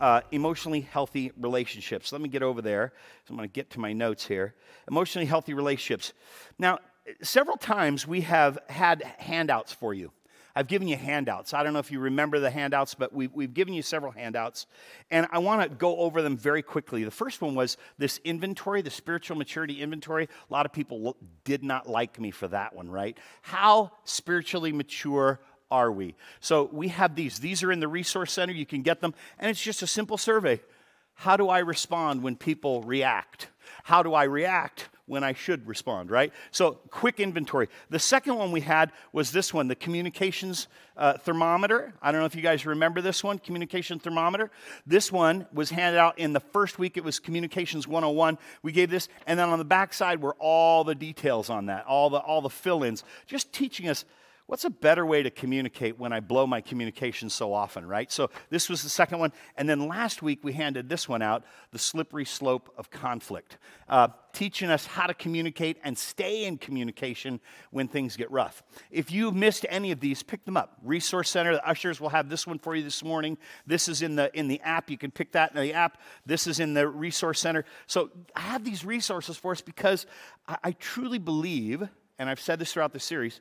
uh, 0.00 0.20
emotionally 0.30 0.80
healthy 0.80 1.32
relationships. 1.38 2.12
Let 2.12 2.20
me 2.20 2.28
get 2.28 2.42
over 2.42 2.62
there. 2.62 2.92
So 3.24 3.32
I'm 3.32 3.36
going 3.36 3.48
to 3.48 3.52
get 3.52 3.70
to 3.70 3.80
my 3.80 3.92
notes 3.92 4.26
here. 4.26 4.54
Emotionally 4.88 5.26
healthy 5.26 5.54
relationships. 5.54 6.12
Now, 6.58 6.78
several 7.22 7.56
times 7.56 8.06
we 8.06 8.22
have 8.22 8.58
had 8.68 9.02
handouts 9.18 9.72
for 9.72 9.94
you. 9.94 10.12
I've 10.56 10.68
given 10.68 10.88
you 10.88 10.96
handouts. 10.96 11.52
I 11.52 11.62
don't 11.62 11.74
know 11.74 11.80
if 11.80 11.92
you 11.92 12.00
remember 12.00 12.40
the 12.40 12.50
handouts, 12.50 12.94
but 12.94 13.12
we've, 13.12 13.30
we've 13.34 13.52
given 13.52 13.74
you 13.74 13.82
several 13.82 14.10
handouts. 14.10 14.66
And 15.10 15.26
I 15.30 15.38
want 15.38 15.60
to 15.62 15.68
go 15.68 15.98
over 15.98 16.22
them 16.22 16.38
very 16.38 16.62
quickly. 16.62 17.04
The 17.04 17.10
first 17.10 17.42
one 17.42 17.54
was 17.54 17.76
this 17.98 18.20
inventory, 18.24 18.80
the 18.80 18.90
spiritual 18.90 19.36
maturity 19.36 19.82
inventory. 19.82 20.24
A 20.24 20.52
lot 20.52 20.64
of 20.64 20.72
people 20.72 21.14
did 21.44 21.62
not 21.62 21.86
like 21.86 22.18
me 22.18 22.30
for 22.30 22.48
that 22.48 22.74
one, 22.74 22.88
right? 22.88 23.18
How 23.42 23.92
spiritually 24.04 24.72
mature 24.72 25.40
are 25.70 25.90
we? 25.90 26.14
So 26.40 26.68
we 26.72 26.88
have 26.88 27.14
these. 27.14 27.38
These 27.38 27.62
are 27.62 27.72
in 27.72 27.80
the 27.80 27.88
Resource 27.88 28.32
Center. 28.32 28.52
You 28.52 28.66
can 28.66 28.82
get 28.82 29.00
them. 29.00 29.14
And 29.38 29.50
it's 29.50 29.62
just 29.62 29.82
a 29.82 29.86
simple 29.86 30.18
survey. 30.18 30.60
How 31.14 31.36
do 31.36 31.48
I 31.48 31.60
respond 31.60 32.22
when 32.22 32.36
people 32.36 32.82
react? 32.82 33.48
How 33.84 34.02
do 34.02 34.14
I 34.14 34.24
react 34.24 34.88
when 35.06 35.22
I 35.22 35.32
should 35.32 35.66
respond, 35.66 36.10
right? 36.10 36.32
So, 36.50 36.72
quick 36.90 37.20
inventory. 37.20 37.68
The 37.90 37.98
second 37.98 38.36
one 38.36 38.52
we 38.52 38.60
had 38.60 38.92
was 39.12 39.30
this 39.30 39.54
one, 39.54 39.68
the 39.68 39.76
communications 39.76 40.66
uh, 40.96 41.14
thermometer. 41.14 41.94
I 42.02 42.10
don't 42.10 42.20
know 42.20 42.26
if 42.26 42.34
you 42.34 42.42
guys 42.42 42.66
remember 42.66 43.00
this 43.00 43.22
one, 43.22 43.38
communication 43.38 43.98
thermometer. 43.98 44.50
This 44.86 45.12
one 45.12 45.46
was 45.52 45.70
handed 45.70 45.98
out 45.98 46.18
in 46.18 46.32
the 46.32 46.40
first 46.40 46.78
week. 46.78 46.96
It 46.96 47.04
was 47.04 47.18
Communications 47.18 47.86
101. 47.86 48.36
We 48.62 48.72
gave 48.72 48.90
this, 48.90 49.08
and 49.26 49.38
then 49.38 49.48
on 49.48 49.58
the 49.58 49.64
back 49.64 49.94
side 49.94 50.20
were 50.20 50.36
all 50.38 50.84
the 50.84 50.94
details 50.94 51.50
on 51.50 51.66
that, 51.66 51.86
all 51.86 52.10
the, 52.10 52.18
all 52.18 52.40
the 52.40 52.50
fill 52.50 52.82
ins, 52.82 53.04
just 53.26 53.52
teaching 53.52 53.88
us 53.88 54.04
what's 54.46 54.64
a 54.64 54.70
better 54.70 55.04
way 55.04 55.22
to 55.22 55.30
communicate 55.30 55.98
when 55.98 56.12
I 56.12 56.20
blow 56.20 56.46
my 56.46 56.60
communication 56.60 57.28
so 57.28 57.52
often, 57.52 57.86
right? 57.86 58.10
So 58.12 58.30
this 58.48 58.68
was 58.68 58.82
the 58.82 58.88
second 58.88 59.18
one. 59.18 59.32
And 59.56 59.68
then 59.68 59.88
last 59.88 60.22
week 60.22 60.44
we 60.44 60.52
handed 60.52 60.88
this 60.88 61.08
one 61.08 61.20
out 61.20 61.44
the 61.72 61.78
slippery 61.78 62.24
slope 62.24 62.72
of 62.78 62.90
conflict, 62.90 63.58
uh, 63.88 64.08
teaching 64.32 64.70
us 64.70 64.86
how 64.86 65.06
to 65.06 65.14
communicate 65.14 65.78
and 65.82 65.98
stay 65.98 66.44
in 66.44 66.58
communication 66.58 67.40
when 67.70 67.88
things 67.88 68.16
get 68.16 68.30
rough. 68.30 68.62
If 68.90 69.10
you 69.10 69.32
missed 69.32 69.66
any 69.68 69.90
of 69.90 69.98
these, 69.98 70.22
pick 70.22 70.44
them 70.44 70.56
up. 70.56 70.78
Resource 70.82 71.28
Center, 71.28 71.52
the 71.52 71.68
ushers 71.68 72.00
will 72.00 72.10
have 72.10 72.28
this 72.28 72.46
one 72.46 72.58
for 72.58 72.76
you 72.76 72.84
this 72.84 73.02
morning. 73.02 73.38
This 73.66 73.88
is 73.88 74.02
in 74.02 74.14
the, 74.14 74.30
in 74.38 74.46
the 74.46 74.60
app. 74.60 74.90
You 74.90 74.98
can 74.98 75.10
pick 75.10 75.32
that 75.32 75.54
in 75.54 75.60
the 75.60 75.72
app. 75.72 75.98
This 76.24 76.46
is 76.46 76.60
in 76.60 76.74
the 76.74 76.86
Resource 76.86 77.40
Center. 77.40 77.64
So 77.86 78.10
I 78.36 78.40
have 78.40 78.64
these 78.64 78.84
resources 78.84 79.36
for 79.36 79.52
us 79.52 79.60
because 79.60 80.06
I, 80.46 80.56
I 80.64 80.72
truly 80.72 81.18
believe, 81.18 81.82
and 82.18 82.30
I've 82.30 82.40
said 82.40 82.58
this 82.60 82.72
throughout 82.72 82.92
the 82.92 83.00
series, 83.00 83.40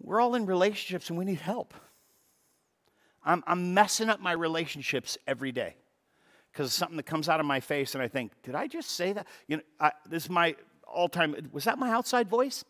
we're 0.00 0.20
all 0.20 0.34
in 0.34 0.46
relationships 0.46 1.10
and 1.10 1.18
we 1.18 1.24
need 1.24 1.40
help. 1.40 1.74
I'm, 3.22 3.44
I'm 3.46 3.74
messing 3.74 4.08
up 4.08 4.20
my 4.20 4.32
relationships 4.32 5.18
every 5.26 5.52
day 5.52 5.76
because 6.52 6.72
something 6.72 6.96
that 6.96 7.04
comes 7.04 7.28
out 7.28 7.38
of 7.38 7.46
my 7.46 7.60
face 7.60 7.94
and 7.94 8.02
I 8.02 8.08
think, 8.08 8.32
did 8.42 8.54
I 8.54 8.66
just 8.66 8.90
say 8.92 9.12
that? 9.12 9.26
You 9.46 9.58
know, 9.58 9.62
I, 9.78 9.92
this 10.08 10.24
is 10.24 10.30
my 10.30 10.56
all 10.86 11.08
time, 11.08 11.36
was 11.52 11.64
that 11.64 11.78
my 11.78 11.90
outside 11.90 12.28
voice? 12.28 12.64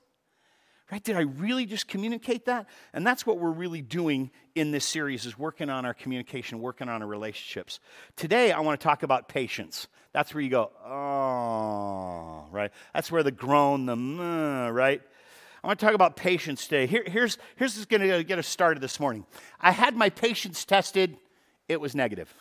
Right? 0.91 1.03
Did 1.03 1.16
I 1.16 1.21
really 1.21 1.66
just 1.66 1.87
communicate 1.87 2.47
that? 2.47 2.66
And 2.93 3.06
that's 3.06 3.25
what 3.25 3.38
we're 3.38 3.53
really 3.53 3.81
doing 3.81 4.32
in 4.56 4.72
this 4.72 4.84
series 4.84 5.25
is 5.25 5.38
working 5.38 5.71
on 5.71 5.87
our 5.87 5.94
communication, 5.94 6.60
working 6.60 6.88
on 6.88 7.00
our 7.00 7.06
relationships. 7.06 7.78
Today 8.16 8.50
I 8.50 8.59
want 8.59 8.81
to 8.81 8.84
talk 8.84 9.05
about 9.05 9.28
patience. 9.28 9.87
That's 10.12 10.34
where 10.34 10.41
you 10.41 10.50
go, 10.50 10.72
oh, 10.84 12.49
right? 12.50 12.72
That's 12.93 13.12
where 13.12 13.22
the 13.22 13.31
groan, 13.31 13.87
the 13.87 13.94
mm, 13.94 14.75
right? 14.75 15.00
I 15.62 15.66
want 15.66 15.78
to 15.78 15.87
talk 15.87 15.94
about 15.94 16.16
patience 16.16 16.65
today. 16.65 16.87
Here, 16.87 17.04
here's 17.06 17.37
here's 17.56 17.84
going 17.84 18.00
to 18.00 18.25
get 18.25 18.38
us 18.38 18.47
started 18.47 18.81
this 18.81 18.98
morning. 18.98 19.26
I 19.60 19.72
had 19.72 19.94
my 19.94 20.09
patience 20.09 20.65
tested, 20.65 21.16
it 21.69 21.81
was 21.81 21.94
negative. 21.94 22.32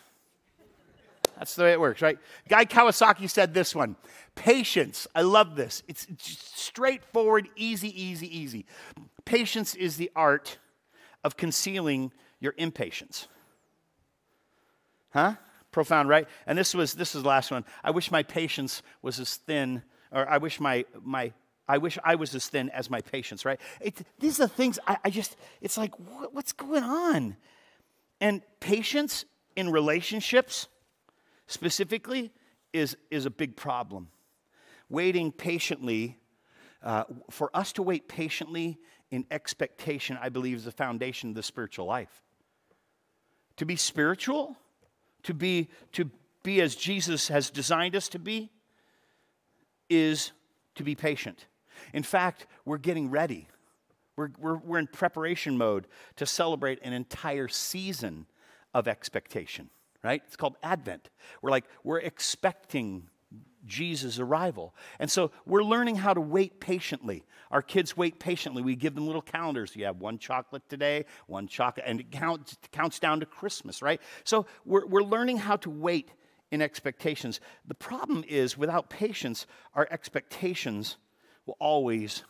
That's 1.38 1.56
the 1.56 1.64
way 1.64 1.72
it 1.72 1.80
works, 1.80 2.02
right? 2.02 2.20
Guy 2.50 2.66
Kawasaki 2.66 3.30
said 3.30 3.54
this 3.54 3.74
one 3.76 3.96
Patience, 4.36 5.08
I 5.16 5.22
love 5.22 5.56
this. 5.56 5.84
It's 5.88 6.08
straightforward, 6.18 7.50
easy, 7.56 7.90
easy, 8.02 8.38
easy. 8.38 8.66
Patience 9.26 9.76
is 9.76 9.98
the 9.98 10.12
art 10.16 10.58
of 11.24 11.36
concealing 11.36 12.12
your 12.40 12.54
impatience. 12.58 13.28
Huh? 15.12 15.36
Profound, 15.72 16.10
right? 16.10 16.28
And 16.48 16.58
this 16.58 16.74
was 16.74 16.94
this 16.94 17.16
is 17.16 17.24
the 17.24 17.30
last 17.30 17.52
one. 17.52 17.66
I 17.84 17.92
wish 17.92 18.12
my 18.12 18.24
patience 18.24 18.82
was 19.02 19.20
as 19.20 19.36
thin, 19.36 19.84
or 20.12 20.28
I 20.28 20.38
wish 20.38 20.60
my 20.60 20.86
my 21.02 21.34
I 21.70 21.78
wish 21.78 22.00
I 22.04 22.16
was 22.16 22.34
as 22.34 22.48
thin 22.48 22.72
as 22.72 22.90
my 22.90 23.00
patience, 23.00 23.46
right? 23.46 23.62
It, 23.80 24.02
these 24.20 24.40
are 24.40 24.48
the 24.48 24.54
things 24.54 24.80
I, 24.88 24.98
I 25.06 25.10
just, 25.12 25.38
it's 25.62 25.78
like, 25.78 25.94
what, 26.00 26.34
what's 26.34 26.52
going 26.52 26.84
on? 26.84 27.38
And 28.20 28.42
patience 28.60 29.24
in 29.56 29.70
relationships 29.70 30.68
specifically 31.46 32.32
is, 32.74 32.98
is 33.12 33.28
a 33.28 33.30
big 33.30 33.56
problem. 33.56 34.08
Waiting 34.90 35.32
patiently, 35.32 36.18
uh, 36.82 37.04
for 37.30 37.56
us 37.56 37.72
to 37.74 37.84
wait 37.84 38.08
patiently 38.08 38.80
in 39.12 39.26
expectation, 39.30 40.18
I 40.20 40.30
believe, 40.30 40.58
is 40.58 40.66
the 40.66 40.72
foundation 40.72 41.30
of 41.30 41.36
the 41.36 41.44
spiritual 41.44 41.86
life. 41.86 42.24
To 43.58 43.66
be 43.66 43.76
spiritual, 43.76 44.58
to 45.22 45.36
be, 45.36 45.70
to 45.92 46.10
be 46.42 46.62
as 46.62 46.74
Jesus 46.74 47.28
has 47.28 47.52
designed 47.52 47.96
us 47.96 48.10
to 48.10 48.20
be, 48.20 48.50
is 49.88 50.32
to 50.76 50.84
be 50.84 50.96
patient. 50.96 51.46
In 51.94 52.04
fact, 52.04 52.48
we're 52.66 52.78
getting 52.78 53.10
ready. 53.10 53.48
We're, 54.16 54.30
we're, 54.38 54.58
we're 54.58 54.80
in 54.80 54.88
preparation 54.88 55.58
mode 55.58 55.88
to 56.18 56.26
celebrate 56.26 56.80
an 56.84 56.94
entire 56.94 57.48
season 57.48 58.26
of 58.74 58.88
expectation, 58.88 59.70
right? 60.04 60.22
It's 60.28 60.36
called 60.36 60.58
Advent. 60.62 61.10
We're 61.42 61.52
like, 61.52 61.66
we're 61.84 62.00
expecting 62.00 63.08
Jesus' 63.66 64.20
arrival. 64.20 64.76
And 65.00 65.10
so 65.10 65.32
we're 65.46 65.64
learning 65.64 65.96
how 65.96 66.14
to 66.14 66.22
wait 66.22 66.60
patiently. 66.60 67.26
Our 67.52 67.62
kids 67.62 67.96
wait 67.98 68.20
patiently. 68.20 68.62
We 68.62 68.76
give 68.76 68.96
them 68.96 69.06
little 69.06 69.22
calendars. 69.22 69.76
You 69.76 69.86
have 69.86 69.98
one 69.98 70.18
chocolate 70.18 70.68
today, 70.70 71.06
one 71.28 71.48
chocolate, 71.48 71.86
and 71.88 72.00
it 72.00 72.12
counts, 72.12 72.58
counts 72.72 73.00
down 73.00 73.20
to 73.20 73.26
Christmas, 73.26 73.82
right? 73.82 74.02
So 74.24 74.46
we're, 74.66 74.86
we're 74.86 75.04
learning 75.04 75.38
how 75.38 75.56
to 75.58 75.70
wait 75.70 76.12
in 76.52 76.62
expectations. 76.62 77.40
The 77.68 77.76
problem 77.76 78.24
is, 78.28 78.58
without 78.58 78.90
patience, 78.90 79.46
our 79.74 79.88
expectations 79.92 80.98
will 81.46 81.58
always 81.60 82.24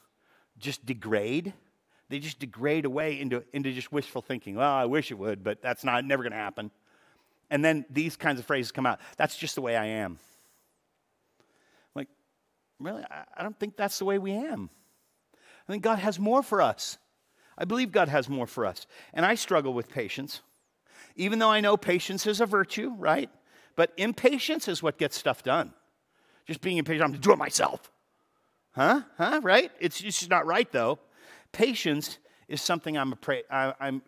just 0.57 0.85
degrade. 0.85 1.53
They 2.09 2.19
just 2.19 2.39
degrade 2.39 2.85
away 2.85 3.19
into, 3.19 3.43
into 3.53 3.71
just 3.71 3.91
wishful 3.91 4.21
thinking. 4.21 4.55
Well, 4.55 4.71
I 4.71 4.85
wish 4.85 5.11
it 5.11 5.15
would, 5.15 5.43
but 5.43 5.61
that's 5.61 5.83
not 5.83 6.05
never 6.05 6.23
going 6.23 6.31
to 6.31 6.37
happen. 6.37 6.71
And 7.49 7.63
then 7.63 7.85
these 7.89 8.15
kinds 8.15 8.39
of 8.39 8.45
phrases 8.45 8.71
come 8.71 8.85
out. 8.85 8.99
That's 9.17 9.37
just 9.37 9.55
the 9.55 9.61
way 9.61 9.75
I 9.75 9.85
am. 9.85 10.19
Like, 11.95 12.07
really? 12.79 13.03
I 13.35 13.43
don't 13.43 13.59
think 13.59 13.75
that's 13.75 13.99
the 13.99 14.05
way 14.05 14.17
we 14.17 14.33
am. 14.33 14.69
I 15.35 15.71
think 15.71 15.83
God 15.83 15.99
has 15.99 16.19
more 16.19 16.41
for 16.41 16.61
us. 16.61 16.97
I 17.57 17.65
believe 17.65 17.91
God 17.91 18.07
has 18.07 18.29
more 18.29 18.47
for 18.47 18.65
us. 18.65 18.87
And 19.13 19.25
I 19.25 19.35
struggle 19.35 19.73
with 19.73 19.89
patience, 19.89 20.41
even 21.15 21.39
though 21.39 21.51
I 21.51 21.59
know 21.59 21.77
patience 21.77 22.25
is 22.25 22.41
a 22.41 22.45
virtue, 22.45 22.93
right? 22.97 23.29
But 23.75 23.93
impatience 23.97 24.67
is 24.67 24.81
what 24.81 24.97
gets 24.97 25.17
stuff 25.17 25.43
done. 25.43 25.73
Just 26.45 26.61
being 26.61 26.77
impatient, 26.77 27.03
I'm 27.03 27.11
going 27.11 27.21
to 27.21 27.27
do 27.27 27.33
it 27.33 27.37
myself. 27.37 27.91
Huh? 28.71 29.01
Huh? 29.17 29.41
Right? 29.43 29.71
It's 29.79 29.99
just 29.99 30.29
not 30.29 30.45
right, 30.45 30.71
though. 30.71 30.99
Patience 31.51 32.19
is 32.47 32.61
something 32.61 32.97
I'm, 32.97 33.13
pray, 33.13 33.43
I, 33.49 33.73
am 33.79 34.01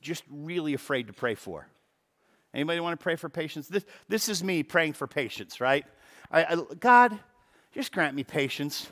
just 0.00 0.24
really 0.30 0.74
afraid 0.74 1.08
to 1.08 1.12
pray 1.12 1.34
for. 1.34 1.68
Anybody 2.54 2.80
want 2.80 2.98
to 2.98 3.02
pray 3.02 3.16
for 3.16 3.28
patience? 3.28 3.68
This, 3.68 3.84
this 4.08 4.28
is 4.28 4.42
me 4.42 4.62
praying 4.62 4.94
for 4.94 5.06
patience, 5.06 5.60
right? 5.60 5.84
I, 6.30 6.44
I, 6.44 6.56
God, 6.78 7.18
just 7.72 7.92
grant 7.92 8.14
me 8.14 8.24
patience 8.24 8.88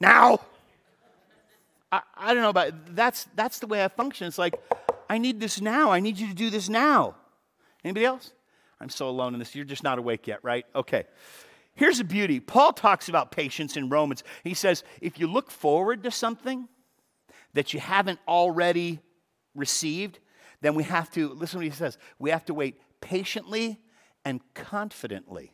now. 0.00 0.40
I, 1.90 2.02
I 2.16 2.34
don't 2.34 2.42
know 2.42 2.50
about 2.50 2.94
that's 2.94 3.26
that's 3.34 3.58
the 3.58 3.66
way 3.66 3.82
I 3.82 3.88
function. 3.88 4.26
It's 4.26 4.38
like 4.38 4.54
I 5.08 5.18
need 5.18 5.40
this 5.40 5.60
now. 5.60 5.90
I 5.90 6.00
need 6.00 6.18
you 6.18 6.28
to 6.28 6.34
do 6.34 6.50
this 6.50 6.68
now. 6.68 7.14
Anybody 7.84 8.06
else? 8.06 8.32
I'm 8.80 8.90
so 8.90 9.08
alone 9.08 9.34
in 9.34 9.38
this. 9.38 9.54
You're 9.54 9.64
just 9.64 9.82
not 9.82 9.98
awake 9.98 10.26
yet, 10.26 10.40
right? 10.42 10.66
Okay. 10.74 11.04
Here's 11.78 11.98
the 11.98 12.04
beauty 12.04 12.40
Paul 12.40 12.72
talks 12.72 13.08
about 13.08 13.30
patience 13.30 13.76
in 13.76 13.88
Romans. 13.88 14.24
He 14.42 14.52
says, 14.52 14.82
if 15.00 15.20
you 15.20 15.28
look 15.28 15.48
forward 15.48 16.02
to 16.02 16.10
something 16.10 16.66
that 17.54 17.72
you 17.72 17.78
haven't 17.78 18.18
already 18.26 18.98
received, 19.54 20.18
then 20.60 20.74
we 20.74 20.82
have 20.82 21.08
to, 21.12 21.32
listen 21.34 21.58
what 21.58 21.64
he 21.64 21.70
says, 21.70 21.96
we 22.18 22.30
have 22.30 22.44
to 22.46 22.54
wait 22.54 22.80
patiently 23.00 23.78
and 24.24 24.40
confidently. 24.54 25.52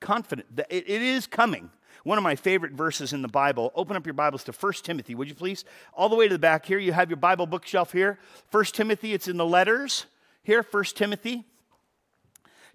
confident 0.00 0.56
that 0.56 0.66
it, 0.70 0.90
it 0.90 1.02
is 1.02 1.28
coming. 1.28 1.70
One 2.02 2.18
of 2.18 2.24
my 2.24 2.34
favorite 2.34 2.72
verses 2.72 3.12
in 3.12 3.22
the 3.22 3.28
Bible. 3.28 3.70
Open 3.76 3.96
up 3.96 4.04
your 4.04 4.12
Bibles 4.12 4.42
to 4.44 4.52
1 4.52 4.72
Timothy, 4.82 5.14
would 5.14 5.28
you 5.28 5.36
please? 5.36 5.64
All 5.94 6.08
the 6.08 6.16
way 6.16 6.26
to 6.26 6.34
the 6.34 6.38
back 6.40 6.66
here. 6.66 6.80
You 6.80 6.92
have 6.92 7.08
your 7.08 7.16
Bible 7.16 7.46
bookshelf 7.46 7.92
here. 7.92 8.18
1 8.50 8.64
Timothy, 8.64 9.14
it's 9.14 9.28
in 9.28 9.36
the 9.36 9.46
letters 9.46 10.06
here. 10.42 10.66
1 10.68 10.84
Timothy, 10.96 11.44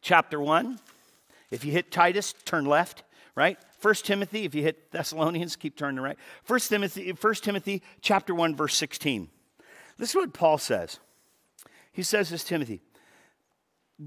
chapter 0.01 0.39
1. 0.39 0.79
If 1.51 1.65
you 1.65 1.71
hit 1.71 1.91
Titus, 1.91 2.33
turn 2.45 2.65
left, 2.65 3.03
right? 3.35 3.57
First 3.79 4.05
Timothy, 4.05 4.45
if 4.45 4.53
you 4.53 4.61
hit 4.61 4.91
Thessalonians, 4.91 5.55
keep 5.55 5.75
turning 5.75 6.01
right. 6.01 6.17
First 6.43 6.69
Timothy, 6.69 7.11
First 7.13 7.43
Timothy 7.43 7.81
chapter 8.01 8.35
1, 8.35 8.55
verse 8.55 8.75
16. 8.75 9.29
This 9.97 10.09
is 10.09 10.15
what 10.15 10.33
Paul 10.33 10.57
says. 10.57 10.99
He 11.91 12.03
says 12.03 12.29
this, 12.29 12.43
Timothy, 12.43 12.81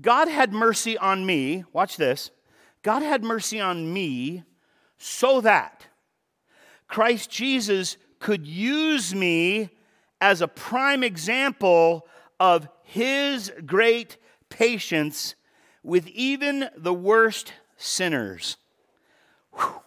God 0.01 0.29
had 0.29 0.53
mercy 0.53 0.97
on 0.97 1.27
me, 1.27 1.65
watch 1.73 1.97
this. 1.97 2.31
God 2.83 3.03
had 3.03 3.23
mercy 3.23 3.61
on 3.61 3.93
me 3.93 4.45
so 4.99 5.41
that 5.41 5.87
Christ 6.89 7.31
Jesus 7.31 7.97
could 8.19 8.47
use 8.47 9.15
me 9.15 9.71
as 10.21 10.41
a 10.41 10.49
prime 10.49 11.03
example 11.03 12.07
of 12.39 12.69
his 12.85 13.53
great 13.67 14.17
patience 14.49 15.35
with 15.83 16.07
even 16.09 16.69
the 16.77 16.95
worst 16.95 17.53
sinners. 17.77 18.57
Whew. 19.55 19.81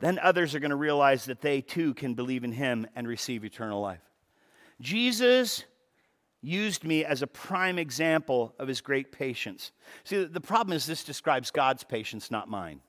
Then 0.00 0.18
others 0.18 0.54
are 0.54 0.60
going 0.60 0.70
to 0.70 0.76
realize 0.76 1.24
that 1.26 1.40
they 1.40 1.60
too 1.60 1.94
can 1.94 2.14
believe 2.14 2.44
in 2.44 2.52
him 2.52 2.86
and 2.94 3.08
receive 3.08 3.44
eternal 3.44 3.80
life. 3.80 4.02
Jesus 4.80 5.64
used 6.42 6.84
me 6.84 7.04
as 7.04 7.22
a 7.22 7.26
prime 7.26 7.78
example 7.78 8.54
of 8.58 8.68
his 8.68 8.80
great 8.80 9.12
patience. 9.12 9.72
See, 10.04 10.24
the 10.24 10.40
problem 10.40 10.76
is 10.76 10.84
this 10.84 11.04
describes 11.04 11.50
God's 11.50 11.84
patience, 11.84 12.30
not 12.30 12.48
mine. 12.48 12.80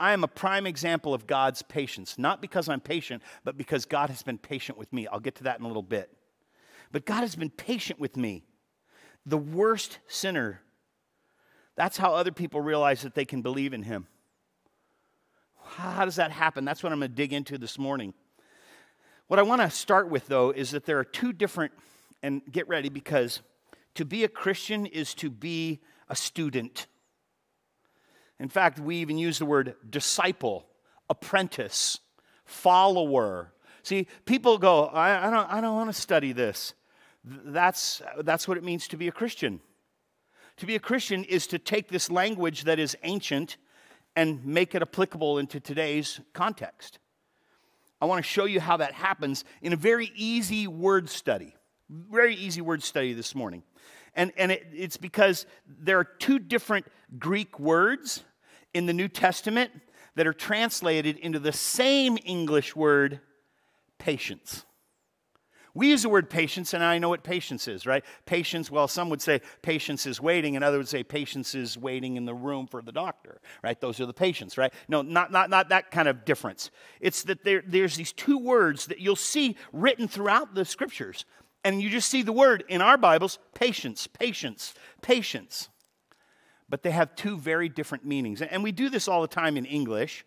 I 0.00 0.12
am 0.12 0.24
a 0.24 0.28
prime 0.28 0.66
example 0.66 1.12
of 1.12 1.26
God's 1.26 1.62
patience, 1.62 2.18
not 2.18 2.40
because 2.40 2.68
I'm 2.68 2.80
patient, 2.80 3.22
but 3.44 3.56
because 3.56 3.84
God 3.84 4.08
has 4.08 4.22
been 4.22 4.38
patient 4.38 4.78
with 4.78 4.92
me. 4.92 5.06
I'll 5.06 5.20
get 5.20 5.34
to 5.36 5.44
that 5.44 5.58
in 5.58 5.64
a 5.64 5.68
little 5.68 5.82
bit. 5.82 6.10
But 6.90 7.04
God 7.04 7.20
has 7.20 7.36
been 7.36 7.50
patient 7.50 8.00
with 8.00 8.16
me, 8.16 8.44
the 9.26 9.38
worst 9.38 9.98
sinner. 10.06 10.60
That's 11.76 11.96
how 11.96 12.14
other 12.14 12.32
people 12.32 12.60
realize 12.60 13.02
that 13.02 13.14
they 13.14 13.24
can 13.24 13.42
believe 13.42 13.72
in 13.72 13.82
Him. 13.82 14.06
How 15.64 16.04
does 16.04 16.16
that 16.16 16.30
happen? 16.30 16.64
That's 16.64 16.82
what 16.82 16.92
I'm 16.92 17.00
going 17.00 17.10
to 17.10 17.16
dig 17.16 17.32
into 17.32 17.58
this 17.58 17.78
morning. 17.78 18.14
What 19.26 19.38
I 19.38 19.42
want 19.42 19.62
to 19.62 19.70
start 19.70 20.08
with, 20.10 20.26
though, 20.26 20.50
is 20.50 20.70
that 20.72 20.84
there 20.84 20.98
are 20.98 21.04
two 21.04 21.32
different, 21.32 21.72
and 22.22 22.42
get 22.50 22.68
ready 22.68 22.90
because 22.90 23.40
to 23.94 24.04
be 24.04 24.24
a 24.24 24.28
Christian 24.28 24.86
is 24.86 25.14
to 25.14 25.30
be 25.30 25.80
a 26.08 26.16
student. 26.16 26.86
In 28.38 28.48
fact, 28.48 28.78
we 28.78 28.96
even 28.96 29.16
use 29.16 29.38
the 29.38 29.46
word 29.46 29.74
disciple, 29.88 30.66
apprentice, 31.08 32.00
follower. 32.44 33.52
See, 33.82 34.06
people 34.26 34.58
go, 34.58 34.86
I, 34.86 35.28
I 35.28 35.30
don't, 35.30 35.52
I 35.52 35.60
don't 35.60 35.76
want 35.76 35.94
to 35.94 35.98
study 36.00 36.32
this. 36.32 36.74
That's, 37.24 38.02
that's 38.22 38.46
what 38.46 38.58
it 38.58 38.64
means 38.64 38.86
to 38.88 38.96
be 38.96 39.08
a 39.08 39.12
Christian. 39.12 39.60
To 40.58 40.66
be 40.66 40.76
a 40.76 40.80
Christian 40.80 41.24
is 41.24 41.46
to 41.48 41.58
take 41.58 41.88
this 41.88 42.10
language 42.10 42.64
that 42.64 42.78
is 42.78 42.96
ancient 43.02 43.56
and 44.14 44.44
make 44.44 44.74
it 44.74 44.82
applicable 44.82 45.38
into 45.38 45.58
today's 45.58 46.20
context. 46.32 46.98
I 48.00 48.06
want 48.06 48.22
to 48.22 48.28
show 48.28 48.44
you 48.44 48.60
how 48.60 48.76
that 48.76 48.92
happens 48.92 49.44
in 49.62 49.72
a 49.72 49.76
very 49.76 50.12
easy 50.14 50.66
word 50.66 51.08
study. 51.08 51.54
Very 51.88 52.34
easy 52.34 52.60
word 52.60 52.82
study 52.82 53.12
this 53.14 53.34
morning. 53.34 53.62
And, 54.14 54.32
and 54.36 54.52
it, 54.52 54.66
it's 54.72 54.96
because 54.96 55.46
there 55.66 55.98
are 55.98 56.04
two 56.04 56.38
different 56.38 56.86
Greek 57.18 57.58
words 57.58 58.22
in 58.72 58.86
the 58.86 58.92
New 58.92 59.08
Testament 59.08 59.70
that 60.14 60.26
are 60.26 60.32
translated 60.32 61.16
into 61.16 61.38
the 61.38 61.52
same 61.52 62.18
English 62.24 62.76
word, 62.76 63.20
patience. 63.98 64.64
We 65.76 65.88
use 65.88 66.02
the 66.02 66.08
word 66.08 66.30
patience, 66.30 66.72
and 66.72 66.84
I 66.84 66.98
know 66.98 67.08
what 67.08 67.24
patience 67.24 67.66
is, 67.66 67.84
right? 67.84 68.04
Patience, 68.26 68.70
well, 68.70 68.86
some 68.86 69.10
would 69.10 69.20
say 69.20 69.40
patience 69.60 70.06
is 70.06 70.20
waiting, 70.20 70.54
and 70.54 70.64
others 70.64 70.78
would 70.78 70.88
say 70.88 71.02
patience 71.02 71.52
is 71.56 71.76
waiting 71.76 72.16
in 72.16 72.26
the 72.26 72.34
room 72.34 72.68
for 72.68 72.80
the 72.80 72.92
doctor, 72.92 73.40
right? 73.62 73.80
Those 73.80 73.98
are 73.98 74.06
the 74.06 74.14
patients, 74.14 74.56
right? 74.56 74.72
No, 74.86 75.02
not, 75.02 75.32
not, 75.32 75.50
not 75.50 75.70
that 75.70 75.90
kind 75.90 76.06
of 76.06 76.24
difference. 76.24 76.70
It's 77.00 77.24
that 77.24 77.42
there, 77.42 77.62
there's 77.66 77.96
these 77.96 78.12
two 78.12 78.38
words 78.38 78.86
that 78.86 79.00
you'll 79.00 79.16
see 79.16 79.56
written 79.72 80.06
throughout 80.06 80.54
the 80.54 80.64
scriptures, 80.64 81.24
and 81.64 81.82
you 81.82 81.90
just 81.90 82.08
see 82.08 82.22
the 82.22 82.32
word 82.32 82.62
in 82.68 82.80
our 82.80 82.96
Bibles 82.96 83.40
patience, 83.54 84.06
patience, 84.06 84.74
patience. 85.02 85.70
But 86.68 86.84
they 86.84 86.92
have 86.92 87.16
two 87.16 87.36
very 87.36 87.68
different 87.68 88.04
meanings. 88.04 88.42
And 88.42 88.62
we 88.62 88.70
do 88.70 88.88
this 88.88 89.08
all 89.08 89.22
the 89.22 89.28
time 89.28 89.56
in 89.56 89.64
English, 89.64 90.24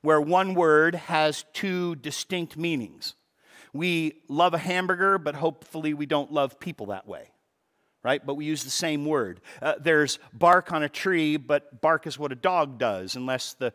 where 0.00 0.20
one 0.20 0.54
word 0.54 0.94
has 0.94 1.44
two 1.52 1.96
distinct 1.96 2.56
meanings 2.56 3.14
we 3.76 4.22
love 4.28 4.54
a 4.54 4.58
hamburger, 4.58 5.18
but 5.18 5.34
hopefully 5.34 5.94
we 5.94 6.06
don't 6.06 6.32
love 6.32 6.58
people 6.60 6.86
that 6.86 7.06
way, 7.06 7.30
right? 8.02 8.24
But 8.24 8.34
we 8.34 8.44
use 8.44 8.64
the 8.64 8.70
same 8.70 9.04
word. 9.04 9.40
Uh, 9.60 9.74
there's 9.80 10.18
bark 10.32 10.72
on 10.72 10.82
a 10.82 10.88
tree, 10.88 11.36
but 11.36 11.80
bark 11.80 12.06
is 12.06 12.18
what 12.18 12.32
a 12.32 12.36
dog 12.36 12.78
does, 12.78 13.16
unless 13.16 13.54
the 13.54 13.72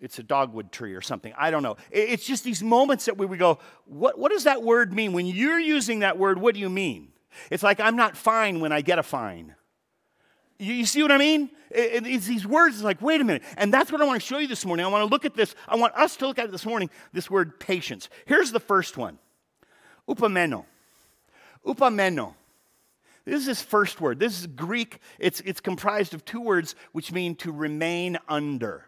it's 0.00 0.18
a 0.18 0.22
dogwood 0.22 0.72
tree 0.72 0.94
or 0.94 1.02
something. 1.02 1.32
I 1.36 1.50
don't 1.50 1.62
know. 1.62 1.76
It's 1.90 2.24
just 2.24 2.42
these 2.42 2.62
moments 2.62 3.04
that 3.04 3.18
we, 3.18 3.36
go, 3.36 3.58
what, 3.84 4.18
what 4.18 4.32
does 4.32 4.44
that 4.44 4.62
word 4.62 4.94
mean? 4.94 5.12
When 5.12 5.26
you're 5.26 5.58
using 5.58 5.98
that 5.98 6.18
word, 6.18 6.40
what 6.40 6.54
do 6.54 6.60
you 6.60 6.70
mean? 6.70 7.12
It's 7.50 7.62
like 7.62 7.80
I'm 7.80 7.96
not 7.96 8.16
fine 8.16 8.60
when 8.60 8.72
I 8.72 8.80
get 8.80 8.98
a 8.98 9.02
fine. 9.02 9.54
You, 10.58 10.74
you 10.74 10.86
see 10.86 11.02
what 11.02 11.12
I 11.12 11.18
mean? 11.18 11.50
It, 11.70 12.06
it's 12.06 12.26
these 12.26 12.46
words, 12.46 12.76
it's 12.76 12.84
like, 12.84 13.00
wait 13.00 13.20
a 13.20 13.24
minute. 13.24 13.42
And 13.56 13.72
that's 13.72 13.92
what 13.92 14.00
I 14.00 14.04
want 14.04 14.20
to 14.20 14.26
show 14.26 14.38
you 14.38 14.48
this 14.48 14.64
morning. 14.64 14.84
I 14.84 14.88
want 14.88 15.02
to 15.02 15.10
look 15.10 15.24
at 15.24 15.34
this. 15.34 15.54
I 15.68 15.76
want 15.76 15.94
us 15.94 16.16
to 16.16 16.26
look 16.26 16.38
at 16.38 16.46
it 16.46 16.50
this 16.50 16.66
morning, 16.66 16.90
this 17.12 17.30
word 17.30 17.60
patience. 17.60 18.08
Here's 18.26 18.52
the 18.52 18.60
first 18.60 18.96
one 18.96 19.18
Upameno. 20.10 20.64
Upameno. 21.64 22.34
This 23.24 23.42
is 23.42 23.46
his 23.46 23.62
first 23.62 24.00
word. 24.00 24.18
This 24.18 24.40
is 24.40 24.46
Greek. 24.48 24.98
It's, 25.18 25.40
it's 25.40 25.60
comprised 25.60 26.14
of 26.14 26.24
two 26.24 26.40
words 26.40 26.74
which 26.92 27.12
mean 27.12 27.36
to 27.36 27.52
remain 27.52 28.18
under. 28.28 28.86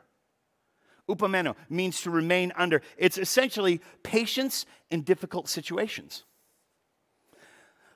Upameno 1.08 1.54
means 1.68 2.00
to 2.02 2.10
remain 2.10 2.52
under. 2.56 2.82
It's 2.96 3.18
essentially 3.18 3.80
patience 4.02 4.66
in 4.90 5.02
difficult 5.02 5.48
situations. 5.48 6.24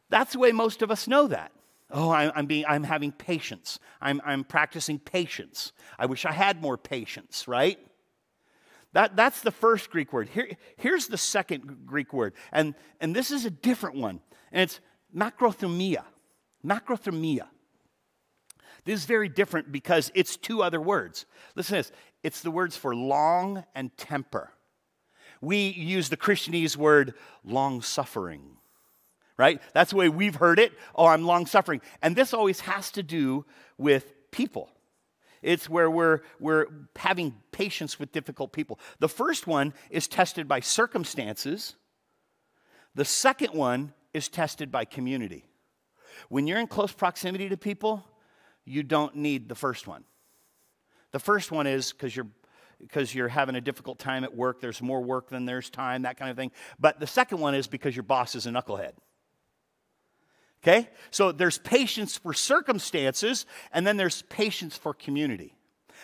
That's 0.08 0.34
the 0.34 0.38
way 0.38 0.52
most 0.52 0.82
of 0.82 0.90
us 0.90 1.08
know 1.08 1.26
that. 1.26 1.50
Oh, 1.90 2.10
I'm, 2.10 2.46
being, 2.46 2.64
I'm 2.66 2.82
having 2.82 3.12
patience. 3.12 3.78
I'm, 4.00 4.20
I'm 4.24 4.44
practicing 4.44 4.98
patience. 4.98 5.72
I 5.98 6.06
wish 6.06 6.24
I 6.24 6.32
had 6.32 6.60
more 6.60 6.76
patience, 6.76 7.48
right? 7.48 7.78
That, 8.96 9.14
that's 9.14 9.42
the 9.42 9.50
first 9.50 9.90
Greek 9.90 10.10
word. 10.10 10.30
Here, 10.30 10.56
here's 10.78 11.06
the 11.06 11.18
second 11.18 11.84
Greek 11.84 12.14
word, 12.14 12.32
and, 12.50 12.74
and 12.98 13.14
this 13.14 13.30
is 13.30 13.44
a 13.44 13.50
different 13.50 13.96
one, 13.96 14.20
and 14.50 14.62
it's 14.62 14.80
macrothumia. 15.14 16.02
Macrothumia. 16.64 17.46
This 18.86 19.00
is 19.00 19.04
very 19.04 19.28
different 19.28 19.70
because 19.70 20.10
it's 20.14 20.38
two 20.38 20.62
other 20.62 20.80
words. 20.80 21.26
Listen 21.56 21.76
to 21.76 21.80
this 21.80 21.92
it's 22.22 22.40
the 22.40 22.50
words 22.50 22.74
for 22.74 22.96
long 22.96 23.64
and 23.74 23.94
temper. 23.98 24.50
We 25.42 25.68
use 25.68 26.08
the 26.08 26.16
Christianese 26.16 26.78
word 26.78 27.12
long 27.44 27.82
suffering, 27.82 28.56
right? 29.36 29.60
That's 29.74 29.90
the 29.90 29.96
way 29.98 30.08
we've 30.08 30.36
heard 30.36 30.58
it. 30.58 30.72
Oh, 30.94 31.04
I'm 31.04 31.26
long 31.26 31.44
suffering. 31.44 31.82
And 32.00 32.16
this 32.16 32.32
always 32.32 32.60
has 32.60 32.90
to 32.92 33.02
do 33.02 33.44
with 33.76 34.30
people. 34.30 34.70
It's 35.42 35.68
where 35.68 35.90
we're, 35.90 36.20
we're 36.40 36.66
having 36.96 37.36
patience 37.52 37.98
with 37.98 38.12
difficult 38.12 38.52
people. 38.52 38.78
The 38.98 39.08
first 39.08 39.46
one 39.46 39.74
is 39.90 40.08
tested 40.08 40.48
by 40.48 40.60
circumstances, 40.60 41.76
the 42.94 43.04
second 43.04 43.52
one 43.52 43.92
is 44.14 44.28
tested 44.28 44.72
by 44.72 44.86
community. 44.86 45.44
When 46.30 46.46
you're 46.46 46.58
in 46.58 46.66
close 46.66 46.92
proximity 46.92 47.48
to 47.50 47.56
people, 47.56 48.06
you 48.64 48.82
don't 48.82 49.16
need 49.16 49.48
the 49.48 49.54
first 49.54 49.86
one. 49.86 50.04
The 51.12 51.18
first 51.18 51.52
one 51.52 51.66
is 51.66 51.92
because 51.92 52.16
you're 52.16 52.28
because 52.78 53.14
you're 53.14 53.28
having 53.28 53.54
a 53.54 53.60
difficult 53.60 53.98
time 53.98 54.22
at 54.22 54.34
work, 54.34 54.60
there's 54.60 54.82
more 54.82 55.00
work 55.00 55.30
than 55.30 55.46
there's 55.46 55.70
time, 55.70 56.02
that 56.02 56.18
kind 56.18 56.30
of 56.30 56.36
thing. 56.36 56.52
But 56.78 57.00
the 57.00 57.06
second 57.06 57.38
one 57.38 57.54
is 57.54 57.66
because 57.66 57.96
your 57.96 58.02
boss 58.02 58.34
is 58.34 58.46
a 58.46 58.50
knucklehead. 58.50 58.92
Okay? 60.66 60.88
So 61.10 61.30
there's 61.30 61.58
patience 61.58 62.16
for 62.16 62.34
circumstances, 62.34 63.46
and 63.72 63.86
then 63.86 63.96
there's 63.96 64.22
patience 64.22 64.76
for 64.76 64.92
community. 64.92 65.54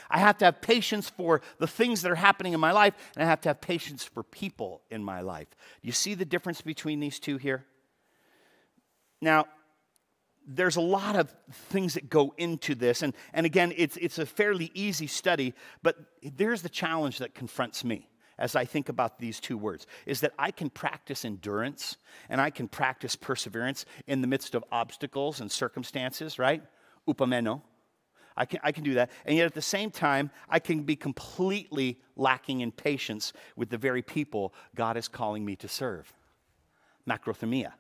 I 0.08 0.18
have 0.18 0.38
to 0.38 0.44
have 0.44 0.60
patience 0.60 1.08
for 1.08 1.40
the 1.58 1.66
things 1.66 2.02
that 2.02 2.12
are 2.12 2.16
happening 2.16 2.52
in 2.52 2.60
my 2.60 2.72
life, 2.72 2.94
and 3.16 3.24
I 3.24 3.26
have 3.26 3.40
to 3.42 3.48
have 3.48 3.60
patience 3.60 4.04
for 4.04 4.22
people 4.22 4.82
in 4.90 5.02
my 5.02 5.20
life. 5.20 5.48
You 5.80 5.90
see 5.90 6.14
the 6.14 6.24
difference 6.24 6.60
between 6.60 7.00
these 7.00 7.18
two 7.18 7.38
here? 7.38 7.64
Now, 9.20 9.46
there's 10.46 10.76
a 10.76 10.80
lot 10.80 11.16
of 11.16 11.34
things 11.70 11.94
that 11.94 12.08
go 12.08 12.34
into 12.36 12.74
this, 12.74 13.02
and, 13.02 13.14
and 13.32 13.46
again, 13.46 13.72
it's, 13.76 13.96
it's 13.96 14.18
a 14.18 14.26
fairly 14.26 14.70
easy 14.74 15.06
study, 15.06 15.54
but 15.82 15.96
there's 16.22 16.62
the 16.62 16.68
challenge 16.68 17.18
that 17.18 17.34
confronts 17.34 17.84
me 17.84 18.08
as 18.38 18.56
I 18.56 18.64
think 18.64 18.88
about 18.88 19.18
these 19.18 19.40
two 19.40 19.56
words 19.58 19.86
is 20.06 20.20
that 20.20 20.32
I 20.38 20.50
can 20.50 20.70
practice 20.70 21.24
endurance 21.24 21.96
and 22.28 22.40
I 22.40 22.50
can 22.50 22.68
practice 22.68 23.16
perseverance 23.16 23.84
in 24.06 24.20
the 24.20 24.26
midst 24.26 24.54
of 24.54 24.64
obstacles 24.72 25.40
and 25.40 25.50
circumstances, 25.50 26.38
right? 26.38 26.62
Upameno. 27.08 27.62
I 28.36 28.46
can, 28.46 28.60
I 28.62 28.72
can 28.72 28.84
do 28.84 28.94
that. 28.94 29.10
And 29.26 29.36
yet 29.36 29.46
at 29.46 29.54
the 29.54 29.60
same 29.62 29.90
time, 29.90 30.30
I 30.48 30.58
can 30.58 30.84
be 30.84 30.96
completely 30.96 32.00
lacking 32.16 32.60
in 32.60 32.72
patience 32.72 33.32
with 33.56 33.68
the 33.68 33.78
very 33.78 34.02
people 34.02 34.54
God 34.74 34.96
is 34.96 35.08
calling 35.08 35.44
me 35.44 35.56
to 35.56 35.68
serve. 35.68 36.12
Macrothumia. 37.06 37.72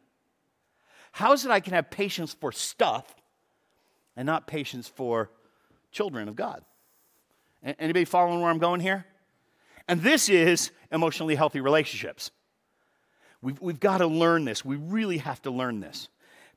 How 1.12 1.32
is 1.32 1.44
it 1.44 1.50
I 1.50 1.60
can 1.60 1.74
have 1.74 1.90
patience 1.90 2.34
for 2.34 2.52
stuff 2.52 3.14
and 4.16 4.26
not 4.26 4.46
patience 4.46 4.88
for 4.88 5.30
children 5.90 6.28
of 6.28 6.36
God? 6.36 6.64
Anybody 7.62 8.04
following 8.04 8.40
where 8.40 8.50
I'm 8.50 8.58
going 8.58 8.80
here? 8.80 9.06
And 9.88 10.00
this 10.02 10.28
is 10.28 10.70
emotionally 10.90 11.34
healthy 11.34 11.60
relationships. 11.60 12.30
We've, 13.40 13.60
we've 13.60 13.80
got 13.80 13.98
to 13.98 14.06
learn 14.06 14.44
this. 14.44 14.64
We 14.64 14.76
really 14.76 15.18
have 15.18 15.42
to 15.42 15.50
learn 15.50 15.80
this. 15.80 16.08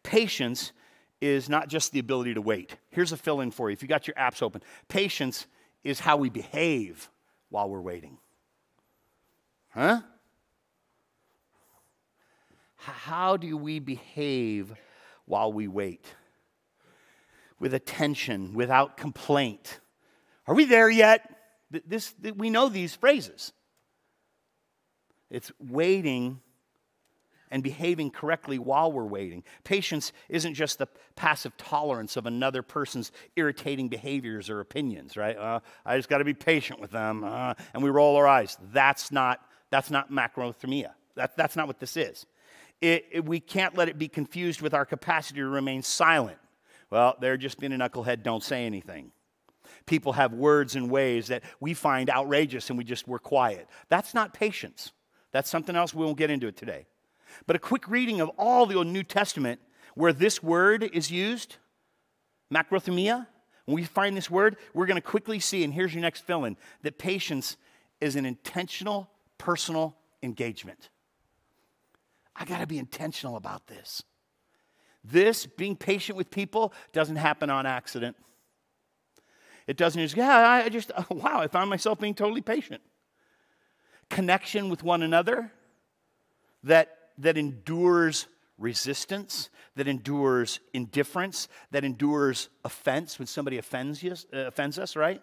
Patience 0.03 0.71
is 1.19 1.49
not 1.49 1.67
just 1.67 1.91
the 1.91 1.99
ability 1.99 2.35
to 2.35 2.41
wait. 2.41 2.75
Here's 2.91 3.11
a 3.11 3.17
fill 3.17 3.41
in 3.41 3.51
for 3.51 3.69
you. 3.69 3.73
If 3.73 3.81
you 3.81 3.87
got 3.87 4.07
your 4.07 4.15
apps 4.15 4.43
open, 4.43 4.61
patience 4.87 5.47
is 5.83 5.99
how 5.99 6.17
we 6.17 6.29
behave 6.29 7.09
while 7.49 7.69
we're 7.69 7.81
waiting. 7.81 8.17
Huh? 9.69 10.01
How 12.75 13.37
do 13.37 13.57
we 13.57 13.79
behave 13.79 14.73
while 15.25 15.51
we 15.51 15.67
wait? 15.67 16.05
With 17.59 17.73
attention, 17.73 18.53
without 18.53 18.95
complaint. 18.95 19.79
Are 20.45 20.53
we 20.53 20.65
there 20.65 20.89
yet? 20.89 21.34
This, 21.85 22.13
we 22.35 22.49
know 22.49 22.69
these 22.69 22.95
phrases. 22.95 23.53
It's 25.29 25.51
waiting 25.59 26.41
and 27.51 27.63
behaving 27.63 28.11
correctly 28.11 28.59
while 28.59 28.91
we're 28.91 29.05
waiting. 29.05 29.43
Patience 29.63 30.11
isn't 30.29 30.55
just 30.55 30.77
the 30.79 30.87
passive 31.15 31.55
tolerance 31.57 32.17
of 32.17 32.25
another 32.25 32.61
person's 32.61 33.11
irritating 33.35 33.87
behaviors 33.87 34.49
or 34.49 34.59
opinions, 34.59 35.15
right? 35.15 35.37
Uh, 35.37 35.59
I 35.85 35.97
just 35.97 36.09
got 36.09 36.17
to 36.19 36.25
be 36.25 36.33
patient 36.33 36.79
with 36.79 36.91
them, 36.91 37.23
uh, 37.23 37.53
and 37.73 37.83
we 37.83 37.89
roll 37.89 38.15
our 38.15 38.27
eyes. 38.27 38.57
That's 38.73 39.11
not 39.11 39.41
that's 39.69 39.89
not 39.89 40.11
macrothumia. 40.11 40.91
That, 41.15 41.35
that's 41.35 41.55
not 41.55 41.67
what 41.67 41.79
this 41.79 41.97
is. 41.97 42.25
It, 42.81 43.05
it, 43.11 43.25
we 43.25 43.39
can't 43.39 43.75
let 43.75 43.89
it 43.89 43.97
be 43.97 44.07
confused 44.07 44.61
with 44.61 44.73
our 44.73 44.85
capacity 44.85 45.39
to 45.39 45.47
remain 45.47 45.81
silent. 45.81 46.37
Well, 46.89 47.15
they're 47.19 47.37
just 47.37 47.59
being 47.59 47.73
a 47.73 47.77
knucklehead. 47.77 48.21
Don't 48.21 48.43
say 48.43 48.65
anything. 48.65 49.11
People 49.85 50.13
have 50.13 50.33
words 50.33 50.75
and 50.75 50.89
ways 50.89 51.27
that 51.27 51.43
we 51.59 51.73
find 51.73 52.09
outrageous, 52.09 52.69
and 52.69 52.77
we 52.77 52.83
just 52.83 53.07
we're 53.07 53.19
quiet. 53.19 53.67
That's 53.89 54.13
not 54.13 54.33
patience. 54.33 54.91
That's 55.31 55.49
something 55.49 55.75
else. 55.75 55.93
We 55.93 56.05
won't 56.05 56.17
get 56.17 56.29
into 56.29 56.47
it 56.47 56.57
today. 56.57 56.85
But 57.47 57.55
a 57.55 57.59
quick 57.59 57.87
reading 57.87 58.21
of 58.21 58.29
all 58.37 58.65
the 58.65 58.75
Old 58.75 58.87
New 58.87 59.03
Testament 59.03 59.59
where 59.95 60.13
this 60.13 60.41
word 60.41 60.83
is 60.83 61.11
used, 61.11 61.57
macrothumia, 62.53 63.27
when 63.65 63.75
we 63.75 63.83
find 63.83 64.15
this 64.15 64.29
word, 64.29 64.57
we're 64.73 64.85
going 64.85 65.01
to 65.01 65.01
quickly 65.01 65.39
see, 65.39 65.63
and 65.63 65.73
here's 65.73 65.93
your 65.93 66.01
next 66.01 66.21
fill 66.21 66.45
in, 66.45 66.55
that 66.83 66.97
patience 66.97 67.57
is 67.99 68.15
an 68.15 68.25
intentional 68.25 69.09
personal 69.37 69.95
engagement. 70.21 70.89
I 72.35 72.45
got 72.45 72.59
to 72.59 72.67
be 72.67 72.77
intentional 72.77 73.37
about 73.37 73.67
this. 73.67 74.03
This, 75.03 75.45
being 75.45 75.75
patient 75.75 76.17
with 76.17 76.29
people, 76.29 76.73
doesn't 76.91 77.15
happen 77.15 77.49
on 77.49 77.65
accident. 77.65 78.15
It 79.67 79.77
doesn't 79.77 80.01
just, 80.01 80.15
yeah, 80.15 80.37
I 80.37 80.69
just, 80.69 80.91
wow, 81.09 81.39
I 81.39 81.47
found 81.47 81.69
myself 81.69 81.99
being 81.99 82.15
totally 82.15 82.41
patient. 82.41 82.81
Connection 84.09 84.69
with 84.69 84.83
one 84.83 85.01
another 85.01 85.51
that 86.63 86.95
that 87.17 87.37
endures 87.37 88.27
resistance, 88.57 89.49
that 89.75 89.87
endures 89.87 90.59
indifference, 90.73 91.47
that 91.71 91.83
endures 91.83 92.49
offense 92.63 93.19
when 93.19 93.27
somebody 93.27 93.57
offends, 93.57 94.01
you, 94.01 94.13
uh, 94.33 94.39
offends 94.39 94.79
us, 94.79 94.95
right? 94.95 95.21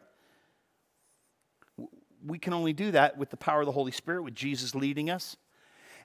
We 2.24 2.38
can 2.38 2.52
only 2.52 2.72
do 2.72 2.90
that 2.92 3.16
with 3.16 3.30
the 3.30 3.36
power 3.36 3.60
of 3.60 3.66
the 3.66 3.72
Holy 3.72 3.92
Spirit, 3.92 4.22
with 4.22 4.34
Jesus 4.34 4.74
leading 4.74 5.10
us. 5.10 5.36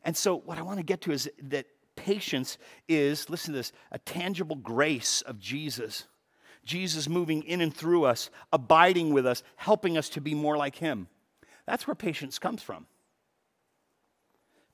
And 0.04 0.16
so, 0.16 0.38
what 0.38 0.58
I 0.58 0.62
want 0.62 0.78
to 0.78 0.84
get 0.84 1.02
to 1.02 1.12
is 1.12 1.30
that 1.44 1.66
patience 1.96 2.58
is, 2.88 3.30
listen 3.30 3.54
to 3.54 3.60
this, 3.60 3.72
a 3.92 4.00
tangible 4.00 4.56
grace 4.56 5.22
of 5.22 5.40
Jesus. 5.40 6.06
Jesus 6.68 7.10
moving 7.10 7.42
in 7.44 7.62
and 7.62 7.74
through 7.74 8.04
us, 8.04 8.30
abiding 8.54 9.14
with 9.14 9.26
us, 9.26 9.42
helping 9.56 9.98
us 9.98 10.10
to 10.10 10.22
be 10.22 10.36
more 10.36 10.58
like 10.58 10.76
Him. 10.76 11.08
That's 11.66 11.88
where 11.88 11.96
patience 11.96 12.38
comes 12.38 12.62
from 12.62 12.86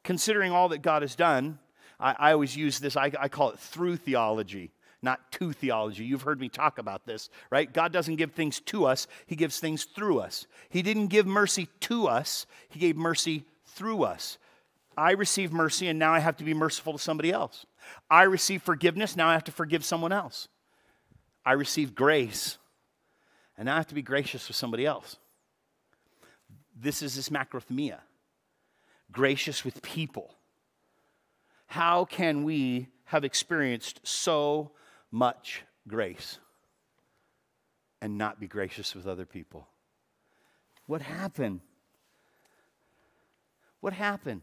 considering 0.03 0.51
all 0.51 0.69
that 0.69 0.81
God 0.81 1.01
has 1.01 1.15
done, 1.15 1.57
I, 1.99 2.15
I 2.19 2.31
always 2.33 2.55
use 2.55 2.79
this, 2.79 2.95
I, 2.95 3.11
I 3.19 3.29
call 3.29 3.51
it 3.51 3.59
through 3.59 3.97
theology 3.97 4.71
not 5.01 5.33
to 5.33 5.51
theology. 5.51 6.05
You've 6.05 6.21
heard 6.21 6.39
me 6.39 6.47
talk 6.47 6.77
about 6.77 7.05
this, 7.05 7.29
right? 7.49 7.71
God 7.73 7.91
doesn't 7.91 8.15
give 8.15 8.31
things 8.31 8.61
to 8.61 8.85
us, 8.85 9.07
He 9.25 9.35
gives 9.35 9.59
things 9.59 9.83
through 9.83 10.19
us. 10.19 10.47
He 10.69 10.81
didn't 10.81 11.07
give 11.07 11.27
mercy 11.27 11.67
to 11.81 12.07
us, 12.07 12.45
He 12.69 12.79
gave 12.79 12.95
mercy 12.95 13.43
through 13.65 14.03
us. 14.03 14.37
I 14.95 15.11
receive 15.11 15.51
mercy 15.51 15.89
and 15.89 15.99
now 15.99 16.13
I 16.13 16.19
have 16.19 16.37
to 16.37 16.45
be 16.45 16.53
merciful 16.53 16.93
to 16.93 16.99
somebody 16.99 17.31
else. 17.31 17.65
I 18.09 18.23
receive 18.23 18.61
forgiveness, 18.61 19.17
now 19.17 19.27
I 19.27 19.33
have 19.33 19.43
to 19.45 19.51
forgive 19.51 19.83
someone 19.83 20.13
else. 20.13 20.47
I 21.45 21.53
receive 21.53 21.95
grace 21.95 22.57
and 23.57 23.67
now 23.67 23.73
I 23.73 23.77
have 23.77 23.87
to 23.87 23.95
be 23.95 24.01
gracious 24.01 24.47
with 24.47 24.57
somebody 24.57 24.85
else. 24.85 25.17
This 26.75 27.01
is 27.01 27.15
this 27.15 27.29
macrothumia 27.29 27.99
gracious 29.11 29.63
with 29.63 29.81
people. 29.81 30.33
How 31.67 32.05
can 32.05 32.43
we 32.43 32.87
have 33.05 33.23
experienced 33.23 33.99
so 34.03 34.71
much 35.11 35.63
grace 35.87 36.39
and 38.01 38.17
not 38.17 38.39
be 38.39 38.47
gracious 38.47 38.95
with 38.95 39.07
other 39.07 39.25
people? 39.25 39.67
What 40.87 41.01
happened? 41.01 41.61
What 43.79 43.93
happened? 43.93 44.41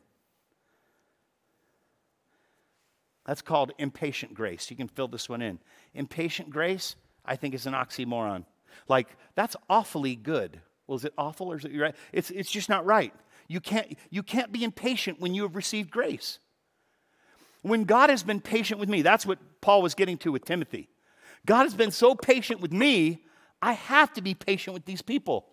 That's 3.26 3.42
called 3.42 3.73
impatient 3.78 4.35
grace. 4.35 4.71
You 4.71 4.76
can 4.76 4.88
fill 4.88 5.09
this 5.09 5.28
one 5.28 5.42
in. 5.42 5.59
Impatient 5.94 6.50
grace, 6.50 6.97
I 7.25 7.37
think, 7.37 7.54
is 7.54 7.66
an 7.66 7.75
oxymoron. 7.75 8.44
Like, 8.88 9.09
that's 9.35 9.56
awfully 9.68 10.16
good. 10.16 10.61
Well, 10.87 10.97
is 10.97 11.04
it 11.04 11.12
awful 11.18 11.52
or 11.52 11.56
is 11.56 11.64
it 11.64 11.76
right? 11.76 11.94
It's, 12.12 12.30
it's 12.30 12.50
just 12.50 12.68
not 12.68 12.85
right. 12.85 13.12
You 13.49 13.61
can't, 13.61 13.97
you 14.11 14.23
can't 14.23 14.52
be 14.52 14.64
impatient 14.64 15.20
when 15.20 15.35
you 15.35 15.42
have 15.42 15.56
received 15.56 15.90
grace. 15.90 16.38
When 17.62 17.85
God 17.85 18.11
has 18.11 18.23
been 18.23 18.40
patient 18.40 18.80
with 18.80 18.88
me, 18.88 19.02
that's 19.02 19.26
what 19.26 19.38
Paul 19.61 19.82
was 19.82 19.94
getting 19.94 20.16
to 20.18 20.32
with 20.32 20.44
Timothy. 20.44 20.88
God 21.47 21.64
has 21.64 21.75
been 21.75 21.90
so 21.90 22.14
patient 22.14 22.61
with 22.61 22.73
me, 22.73 23.25
I 23.62 23.73
have 23.73 24.12
to 24.14 24.23
be 24.23 24.35
patient 24.35 24.75
with 24.75 24.85
these 24.85 25.02
people. 25.02 25.47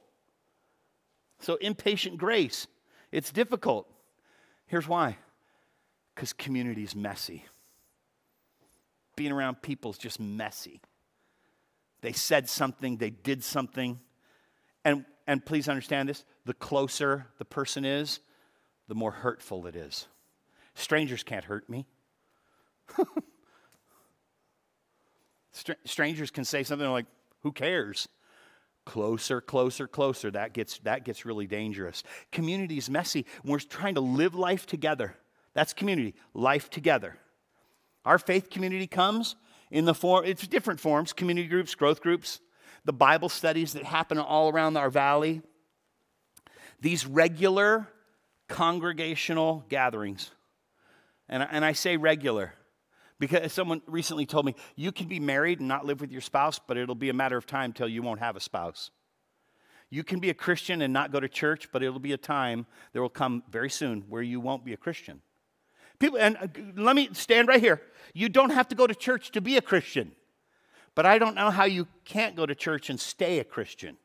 So, 1.39 1.55
impatient 1.55 2.17
grace, 2.17 2.67
it's 3.11 3.31
difficult. 3.31 3.87
Here's 4.67 4.87
why 4.87 5.17
because 6.17 6.33
community 6.33 6.83
is 6.83 6.95
messy. 6.95 7.45
Being 9.17 9.33
around 9.33 9.61
people 9.61 9.91
is 9.91 9.97
just 9.97 10.21
messy. 10.21 10.79
They 11.99 12.13
said 12.13 12.47
something, 12.47 12.95
they 12.97 13.09
did 13.09 13.43
something, 13.43 13.99
and 14.85 15.03
and 15.27 15.45
please 15.45 15.67
understand 15.67 16.07
this 16.07 16.23
the 16.45 16.53
closer 16.53 17.27
the 17.37 17.45
person 17.45 17.83
is, 17.83 18.21
the 18.87 18.95
more 18.95 19.11
hurtful 19.11 19.67
it 19.67 19.75
is. 19.75 20.07
Strangers 20.73 21.23
can't 21.23 21.43
hurt 21.43 21.69
me. 21.69 21.85
Str- 25.51 25.73
strangers 25.85 26.31
can 26.31 26.45
say 26.45 26.63
something 26.63 26.87
like, 26.87 27.07
Who 27.41 27.51
cares? 27.51 28.07
Closer, 28.85 29.41
closer, 29.41 29.87
closer. 29.87 30.31
That 30.31 30.53
gets, 30.53 30.79
that 30.79 31.03
gets 31.03 31.25
really 31.25 31.45
dangerous. 31.47 32.03
Community 32.31 32.77
is 32.77 32.89
messy. 32.89 33.25
We're 33.43 33.59
trying 33.59 33.95
to 33.95 34.01
live 34.01 34.33
life 34.33 34.65
together. 34.65 35.17
That's 35.53 35.73
community, 35.73 36.15
life 36.33 36.69
together. 36.69 37.17
Our 38.07 38.17
faith 38.17 38.49
community 38.49 38.87
comes 38.87 39.35
in 39.69 39.83
the 39.83 39.93
form, 39.93 40.23
it's 40.23 40.47
different 40.47 40.79
forms 40.79 41.11
community 41.11 41.49
groups, 41.49 41.75
growth 41.75 41.99
groups, 41.99 42.39
the 42.85 42.93
Bible 42.93 43.27
studies 43.27 43.73
that 43.73 43.83
happen 43.83 44.17
all 44.17 44.49
around 44.49 44.77
our 44.77 44.89
valley, 44.89 45.41
these 46.79 47.05
regular 47.05 47.85
congregational 48.47 49.65
gatherings. 49.67 50.31
And, 51.27 51.45
and 51.51 51.65
I 51.65 51.73
say 51.73 51.97
regular 51.97 52.53
because 53.19 53.51
someone 53.51 53.81
recently 53.87 54.25
told 54.25 54.45
me, 54.45 54.55
you 54.77 54.93
can 54.93 55.09
be 55.09 55.19
married 55.19 55.59
and 55.59 55.67
not 55.67 55.85
live 55.85 55.99
with 55.99 56.09
your 56.09 56.21
spouse, 56.21 56.61
but 56.65 56.77
it'll 56.77 56.95
be 56.95 57.09
a 57.09 57.13
matter 57.13 57.35
of 57.35 57.45
time 57.45 57.73
till 57.73 57.89
you 57.89 58.01
won't 58.01 58.21
have 58.21 58.37
a 58.37 58.39
spouse. 58.39 58.89
You 59.89 60.05
can 60.05 60.19
be 60.19 60.29
a 60.29 60.33
Christian 60.33 60.81
and 60.81 60.93
not 60.93 61.11
go 61.11 61.19
to 61.19 61.27
church, 61.27 61.73
but 61.73 61.83
it'll 61.83 61.99
be 61.99 62.13
a 62.13 62.17
time 62.17 62.67
there 62.93 63.01
will 63.01 63.09
come 63.09 63.43
very 63.51 63.69
soon 63.69 64.05
where 64.07 64.21
you 64.21 64.39
won't 64.39 64.63
be 64.63 64.71
a 64.71 64.77
Christian. 64.77 65.21
People, 65.99 66.19
and 66.19 66.37
uh, 66.37 66.47
let 66.75 66.95
me 66.95 67.09
stand 67.13 67.47
right 67.47 67.59
here. 67.59 67.81
You 68.13 68.29
don't 68.29 68.51
have 68.51 68.67
to 68.69 68.75
go 68.75 68.87
to 68.87 68.95
church 68.95 69.31
to 69.31 69.41
be 69.41 69.57
a 69.57 69.61
Christian. 69.61 70.11
But 70.95 71.05
I 71.05 71.19
don't 71.19 71.35
know 71.35 71.51
how 71.51 71.65
you 71.65 71.87
can't 72.05 72.35
go 72.35 72.45
to 72.45 72.55
church 72.55 72.89
and 72.89 72.99
stay 72.99 73.39
a 73.39 73.43
Christian. 73.43 73.97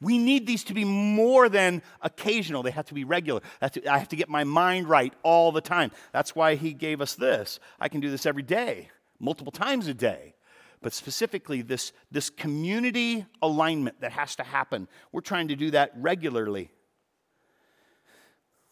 We 0.00 0.16
need 0.16 0.46
these 0.46 0.64
to 0.64 0.74
be 0.74 0.84
more 0.84 1.50
than 1.50 1.82
occasional. 2.00 2.62
They 2.62 2.70
have 2.70 2.86
to 2.86 2.94
be 2.94 3.04
regular. 3.04 3.42
I 3.60 3.98
have 3.98 4.08
to 4.08 4.16
get 4.16 4.30
my 4.30 4.44
mind 4.44 4.88
right 4.88 5.12
all 5.22 5.52
the 5.52 5.60
time. 5.60 5.90
That's 6.12 6.34
why 6.34 6.54
he 6.54 6.72
gave 6.72 7.02
us 7.02 7.16
this. 7.16 7.60
I 7.78 7.90
can 7.90 8.00
do 8.00 8.10
this 8.10 8.24
every 8.24 8.42
day, 8.42 8.88
multiple 9.18 9.52
times 9.52 9.88
a 9.88 9.94
day. 9.94 10.34
but 10.82 10.92
specifically 10.92 11.62
this, 11.62 11.92
this 12.10 12.30
community 12.30 13.26
alignment 13.42 14.00
that 14.00 14.12
has 14.12 14.36
to 14.36 14.42
happen. 14.42 14.88
We're 15.12 15.20
trying 15.20 15.48
to 15.48 15.56
do 15.56 15.70
that 15.72 15.92
regularly. 15.96 16.70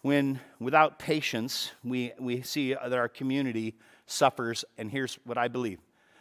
When 0.03 0.41
without 0.61 0.99
patience, 0.99 1.73
we, 1.83 2.13
we 2.19 2.43
see 2.43 2.75
that 2.75 2.93
our 2.93 3.09
community 3.09 3.75
suffers, 4.07 4.65
and 4.77 4.91
here's 4.91 5.19
what 5.25 5.39
I 5.39 5.49
believe 5.49 5.79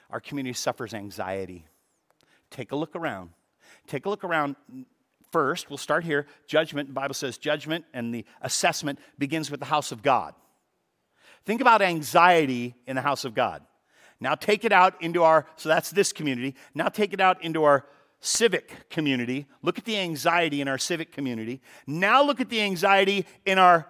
our 0.10 0.20
community 0.20 0.54
suffers 0.54 0.94
anxiety. 0.94 1.66
Take 2.50 2.72
a 2.72 2.76
look 2.76 2.96
around. 2.96 3.32
Take 3.88 4.06
a 4.06 4.10
look 4.10 4.24
around 4.24 4.56
first. 5.32 5.70
We'll 5.70 5.78
start 5.78 6.04
here. 6.04 6.28
Judgment, 6.48 6.90
the 6.90 6.94
Bible 6.94 7.14
says 7.14 7.38
judgment 7.38 7.86
and 7.94 8.14
the 8.14 8.26
assessment 8.42 9.00
begins 9.18 9.52
with 9.52 9.60
the 9.60 9.66
house 9.66 9.92
of 9.92 10.02
God. 10.02 10.34
Think 11.46 11.62
about 11.62 11.82
anxiety 11.82 12.76
in 12.86 12.96
the 12.96 13.02
house 13.02 13.26
of 13.26 13.34
God. 13.34 13.64
Now 14.20 14.36
take 14.36 14.66
it 14.66 14.72
out 14.72 15.02
into 15.02 15.24
our, 15.24 15.46
so 15.58 15.70
that's 15.70 15.92
this 15.92 16.12
community. 16.12 16.56
Now 16.74 16.88
take 16.88 17.14
it 17.14 17.22
out 17.22 17.44
into 17.44 17.64
our 17.66 17.86
civic 18.20 18.90
community. 18.90 19.48
Look 19.62 19.78
at 19.78 19.86
the 19.86 19.98
anxiety 19.98 20.62
in 20.62 20.68
our 20.68 20.78
civic 20.78 21.12
community. 21.12 21.62
Now 21.86 22.24
look 22.24 22.42
at 22.42 22.50
the 22.50 22.62
anxiety 22.62 23.26
in 23.46 23.60
our 23.60 23.88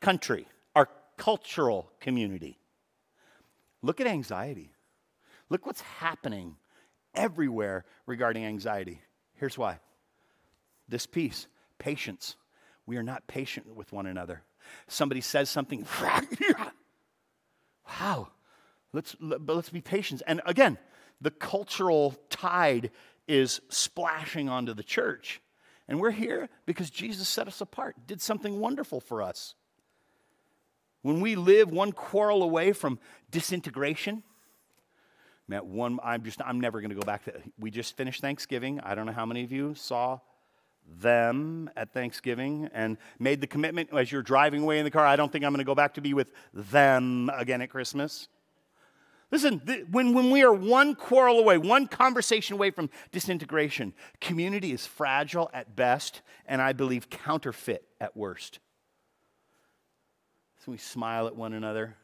country, 0.00 0.46
our 0.74 0.88
cultural 1.16 1.90
community. 2.00 2.58
Look 3.82 4.00
at 4.00 4.06
anxiety. 4.06 4.72
Look 5.48 5.66
what's 5.66 5.80
happening 5.80 6.56
everywhere 7.14 7.84
regarding 8.06 8.44
anxiety. 8.44 9.00
Here's 9.34 9.56
why 9.56 9.78
this 10.88 11.06
piece 11.06 11.46
patience. 11.78 12.36
We 12.86 12.96
are 12.96 13.02
not 13.02 13.26
patient 13.26 13.74
with 13.74 13.92
one 13.92 14.06
another. 14.06 14.42
Somebody 14.88 15.20
says 15.20 15.48
something, 15.48 15.86
wow, 17.88 18.28
let's, 18.92 19.14
let's 19.20 19.70
be 19.70 19.80
patient. 19.80 20.22
And 20.26 20.40
again, 20.44 20.76
the 21.20 21.30
cultural 21.30 22.16
tide 22.30 22.90
is 23.30 23.60
splashing 23.68 24.48
onto 24.48 24.74
the 24.74 24.82
church. 24.82 25.40
And 25.88 26.00
we're 26.00 26.10
here 26.10 26.48
because 26.66 26.90
Jesus 26.90 27.28
set 27.28 27.46
us 27.46 27.60
apart, 27.60 27.96
did 28.06 28.20
something 28.20 28.58
wonderful 28.58 29.00
for 29.00 29.22
us. 29.22 29.54
When 31.02 31.20
we 31.20 31.36
live 31.36 31.70
one 31.70 31.92
quarrel 31.92 32.42
away 32.42 32.72
from 32.72 32.98
disintegration, 33.30 34.22
man, 35.48 35.60
one, 35.72 35.98
I'm 36.02 36.24
just, 36.24 36.42
I'm 36.44 36.60
never 36.60 36.80
going 36.80 36.90
to 36.90 36.96
go 36.96 37.06
back 37.06 37.24
to, 37.24 37.32
we 37.58 37.70
just 37.70 37.96
finished 37.96 38.20
Thanksgiving. 38.20 38.80
I 38.80 38.94
don't 38.94 39.06
know 39.06 39.12
how 39.12 39.26
many 39.26 39.44
of 39.44 39.52
you 39.52 39.74
saw 39.74 40.18
them 40.98 41.70
at 41.76 41.92
Thanksgiving 41.92 42.68
and 42.74 42.98
made 43.18 43.40
the 43.40 43.46
commitment 43.46 43.90
as 43.92 44.10
you're 44.10 44.22
driving 44.22 44.62
away 44.62 44.78
in 44.78 44.84
the 44.84 44.90
car, 44.90 45.06
I 45.06 45.16
don't 45.16 45.30
think 45.30 45.44
I'm 45.44 45.52
going 45.52 45.58
to 45.58 45.64
go 45.64 45.74
back 45.74 45.94
to 45.94 46.00
be 46.00 46.14
with 46.14 46.32
them 46.52 47.30
again 47.32 47.62
at 47.62 47.70
Christmas. 47.70 48.28
Listen, 49.30 49.60
th- 49.60 49.86
when, 49.90 50.12
when 50.12 50.30
we 50.30 50.42
are 50.42 50.52
one 50.52 50.94
quarrel 50.94 51.38
away, 51.38 51.56
one 51.56 51.86
conversation 51.86 52.54
away 52.54 52.70
from 52.70 52.90
disintegration, 53.12 53.94
community 54.20 54.72
is 54.72 54.86
fragile 54.86 55.50
at 55.52 55.76
best, 55.76 56.22
and 56.46 56.60
I 56.60 56.72
believe 56.72 57.08
counterfeit 57.10 57.84
at 58.00 58.16
worst. 58.16 58.58
So 60.64 60.72
we 60.72 60.78
smile 60.78 61.26
at 61.26 61.36
one 61.36 61.52
another, 61.52 61.96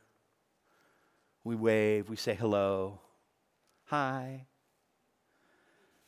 we 1.42 1.56
wave, 1.56 2.08
we 2.08 2.16
say 2.16 2.34
hello, 2.34 3.00
hi. 3.86 4.46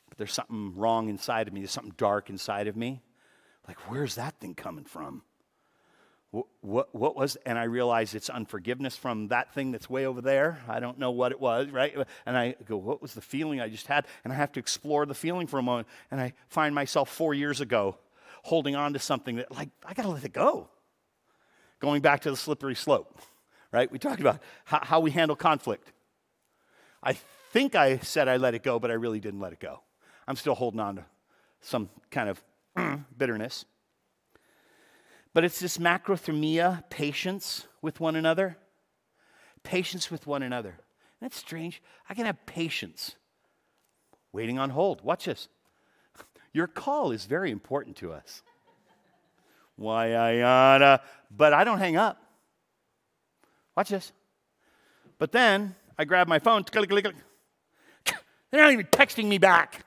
But 0.07 0.17
there's 0.17 0.33
something 0.33 0.73
wrong 0.75 1.09
inside 1.09 1.47
of 1.47 1.53
me, 1.53 1.59
there's 1.59 1.71
something 1.71 1.93
dark 1.97 2.29
inside 2.29 2.67
of 2.67 2.77
me. 2.77 3.01
Like, 3.67 3.91
where's 3.91 4.15
that 4.15 4.39
thing 4.39 4.55
coming 4.55 4.85
from? 4.85 5.21
What, 6.31 6.93
what 6.93 7.15
was, 7.15 7.37
and 7.45 7.57
I 7.57 7.63
realize 7.63 8.13
it's 8.13 8.29
unforgiveness 8.29 8.95
from 8.95 9.29
that 9.29 9.53
thing 9.53 9.71
that's 9.71 9.89
way 9.89 10.05
over 10.05 10.21
there. 10.21 10.59
I 10.67 10.79
don't 10.79 10.99
know 10.99 11.09
what 11.09 11.31
it 11.31 11.39
was, 11.39 11.69
right? 11.69 11.95
And 12.25 12.37
I 12.37 12.55
go, 12.65 12.77
what 12.77 13.01
was 13.01 13.15
the 13.15 13.21
feeling 13.21 13.59
I 13.59 13.69
just 13.69 13.87
had? 13.87 14.05
And 14.23 14.31
I 14.31 14.35
have 14.35 14.51
to 14.51 14.59
explore 14.59 15.05
the 15.07 15.15
feeling 15.15 15.47
for 15.47 15.57
a 15.57 15.63
moment. 15.63 15.87
And 16.11 16.21
I 16.21 16.33
find 16.47 16.75
myself 16.75 17.09
four 17.09 17.33
years 17.33 17.61
ago 17.61 17.97
holding 18.43 18.75
on 18.75 18.93
to 18.93 18.99
something 18.99 19.37
that, 19.37 19.51
like, 19.51 19.69
I 19.83 19.93
got 19.93 20.03
to 20.03 20.09
let 20.09 20.23
it 20.23 20.33
go. 20.33 20.69
Going 21.79 22.01
back 22.01 22.21
to 22.21 22.29
the 22.29 22.37
slippery 22.37 22.75
slope, 22.75 23.17
right? 23.71 23.91
We 23.91 23.97
talked 23.97 24.21
about 24.21 24.39
how, 24.65 24.79
how 24.83 24.99
we 24.99 25.11
handle 25.11 25.35
conflict. 25.35 25.91
I 27.01 27.13
think 27.51 27.73
I 27.73 27.97
said 27.99 28.27
I 28.27 28.37
let 28.37 28.53
it 28.53 28.61
go, 28.61 28.77
but 28.77 28.91
I 28.91 28.95
really 28.95 29.19
didn't 29.19 29.39
let 29.39 29.53
it 29.53 29.59
go. 29.59 29.81
I'm 30.27 30.35
still 30.35 30.55
holding 30.55 30.79
on 30.79 30.97
to 30.97 31.05
some 31.61 31.89
kind 32.11 32.29
of 32.29 32.43
mm, 32.77 33.03
bitterness. 33.17 33.65
But 35.33 35.43
it's 35.43 35.59
this 35.59 35.77
macrothumia, 35.77 36.89
patience 36.89 37.67
with 37.81 37.99
one 37.99 38.15
another. 38.15 38.57
Patience 39.63 40.09
with 40.09 40.25
one 40.25 40.41
another. 40.41 40.79
That's 41.21 41.37
strange. 41.37 41.81
I 42.09 42.13
can 42.13 42.25
have 42.25 42.45
patience 42.45 43.15
waiting 44.31 44.57
on 44.57 44.69
hold. 44.69 45.01
Watch 45.03 45.25
this. 45.25 45.47
Your 46.53 46.67
call 46.67 47.11
is 47.11 47.25
very 47.25 47.51
important 47.51 47.97
to 47.97 48.13
us. 48.13 48.41
Why 49.75 50.15
I 50.15 50.99
but 51.31 51.53
I 51.53 51.63
don't 51.63 51.79
hang 51.79 51.95
up. 51.95 52.21
Watch 53.77 53.89
this. 53.89 54.11
But 55.19 55.31
then 55.31 55.75
I 55.97 56.05
grab 56.05 56.27
my 56.27 56.39
phone. 56.39 56.63
They're 56.73 58.61
not 58.61 58.73
even 58.73 58.87
texting 58.87 59.25
me 59.25 59.37
back. 59.37 59.85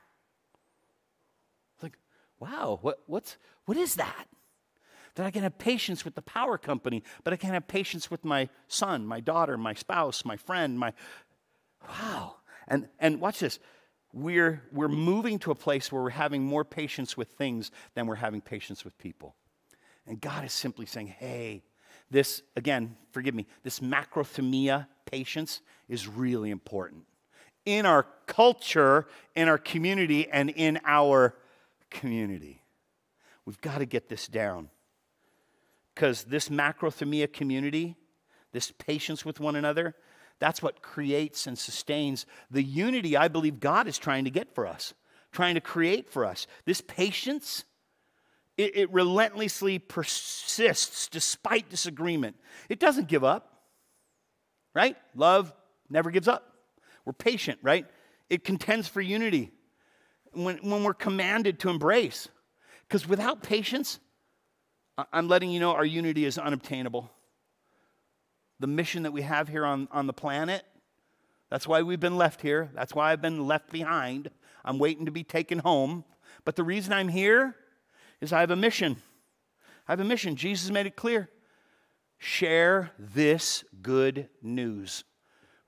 It's 1.75 1.83
like, 1.83 1.99
wow, 2.39 2.79
what, 2.81 3.01
what's, 3.07 3.37
what 3.65 3.77
is 3.77 3.97
that? 3.97 4.27
That 5.15 5.27
I 5.27 5.31
can 5.31 5.43
have 5.43 5.59
patience 5.59 6.05
with 6.05 6.15
the 6.15 6.23
power 6.23 6.57
company, 6.59 7.03
but 7.25 7.33
I 7.33 7.37
can't 7.37 7.55
have 7.55 7.69
patience 7.69 8.11
with 8.11 8.25
my 8.25 8.49
son, 8.69 9.07
my 9.07 9.21
daughter, 9.21 9.57
my 9.57 9.75
spouse, 9.75 10.25
my 10.25 10.37
friend, 10.37 10.79
my 10.79 10.93
wow. 11.89 12.37
And 12.69 12.89
and 12.99 13.21
watch 13.21 13.41
this. 13.41 13.59
We're 14.13 14.63
we're 14.73 14.89
moving 14.89 15.39
to 15.41 15.51
a 15.51 15.55
place 15.55 15.91
where 15.91 16.03
we're 16.03 16.11
having 16.11 16.43
more 16.43 16.65
patience 16.65 17.17
with 17.17 17.29
things 17.29 17.71
than 17.95 18.07
we're 18.07 18.17
having 18.17 18.41
patience 18.41 18.85
with 18.85 18.97
people. 18.99 19.35
And 20.07 20.21
God 20.21 20.45
is 20.45 20.53
simply 20.53 20.87
saying, 20.87 21.09
"Hey, 21.09 21.63
this 22.11 22.43
again, 22.57 22.97
forgive 23.11 23.35
me, 23.35 23.47
this 23.63 23.81
macrothumia 23.81 24.87
patience 25.07 25.61
is 25.89 26.09
really 26.09 26.51
important 26.51 27.05
in 27.65 27.87
our 27.87 28.07
culture, 28.27 29.07
in 29.35 29.49
our 29.49 29.59
community, 29.59 30.29
and 30.31 30.51
in 30.51 30.81
our 30.85 31.35
community. 31.91 32.63
We've 33.45 33.61
got 33.61 33.79
to 33.79 33.87
get 33.87 34.09
this 34.09 34.27
down. 34.27 34.71
Because 35.95 36.25
this 36.25 36.49
macrothumia 36.49 37.33
community, 37.33 37.97
this 38.53 38.71
patience 38.71 39.25
with 39.25 39.41
one 39.41 39.57
another, 39.57 39.95
that's 40.39 40.63
what 40.63 40.83
creates 40.83 41.47
and 41.47 41.59
sustains 41.59 42.27
the 42.51 42.63
unity 42.63 43.17
I 43.17 43.29
believe 43.29 43.61
God 43.61 43.87
is 43.87 43.99
trying 43.99 44.25
to 44.25 44.31
get 44.31 44.55
for 44.55 44.67
us, 44.67 44.95
trying 45.31 45.55
to 45.55 45.61
create 45.61 46.11
for 46.11 46.25
us. 46.25 46.47
This 46.65 46.81
patience, 46.81 47.65
it, 48.57 48.77
it 48.77 48.93
relentlessly 48.93 49.79
persists 49.79 51.09
despite 51.09 51.69
disagreement. 51.69 52.37
It 52.69 52.81
doesn't 52.81 53.09
give 53.09 53.23
up, 53.23 53.63
right? 54.75 54.97
Love 55.15 55.53
never 55.89 56.11
gives 56.11 56.27
up. 56.27 56.53
We're 57.05 57.13
patient, 57.13 57.59
right? 57.63 57.87
It 58.31 58.45
contends 58.45 58.89
for 58.89 59.01
unity 59.01 59.51
when, 60.33 60.57
when 60.59 60.85
we're 60.85 60.95
commanded 60.95 61.61
to 61.61 61.69
embrace. 61.69 62.29
Because 62.89 63.07
without 63.07 63.43
patience, 63.43 64.01
I'm 65.13 65.29
letting 65.29 65.51
you 65.51 65.61
know 65.61 65.73
our 65.73 65.85
unity 65.85 66.25
is 66.25 66.39
unobtainable. 66.39 67.11
The 68.61 68.67
mission 68.67 69.05
that 69.05 69.13
we 69.13 69.23
have 69.23 69.49
here 69.49 69.65
on, 69.65 69.89
on 69.91 70.07
the 70.07 70.13
planet, 70.13 70.65
that's 71.51 71.67
why 71.67 71.83
we've 71.83 72.01
been 72.01 72.17
left 72.17 72.43
here. 72.43 72.71
That's 72.75 72.95
why 72.95 73.13
I've 73.13 73.23
been 73.23 73.47
left 73.47 73.71
behind. 73.71 74.31
I'm 74.65 74.79
waiting 74.79 75.07
to 75.07 75.13
be 75.13 75.25
taken 75.25 75.59
home. 75.59 76.05
But 76.45 76.57
the 76.57 76.65
reason 76.65 76.93
I'm 76.93 77.09
here 77.09 77.57
is 78.21 78.33
I 78.33 78.41
have 78.41 78.51
a 78.51 78.57
mission. 78.57 78.97
I 79.89 79.93
have 79.93 80.01
a 80.01 80.05
mission. 80.05 80.37
Jesus 80.37 80.71
made 80.71 80.87
it 80.87 80.97
clear. 80.97 81.29
Share 82.19 82.93
this 82.99 83.65
good 83.83 84.29
news 84.43 85.05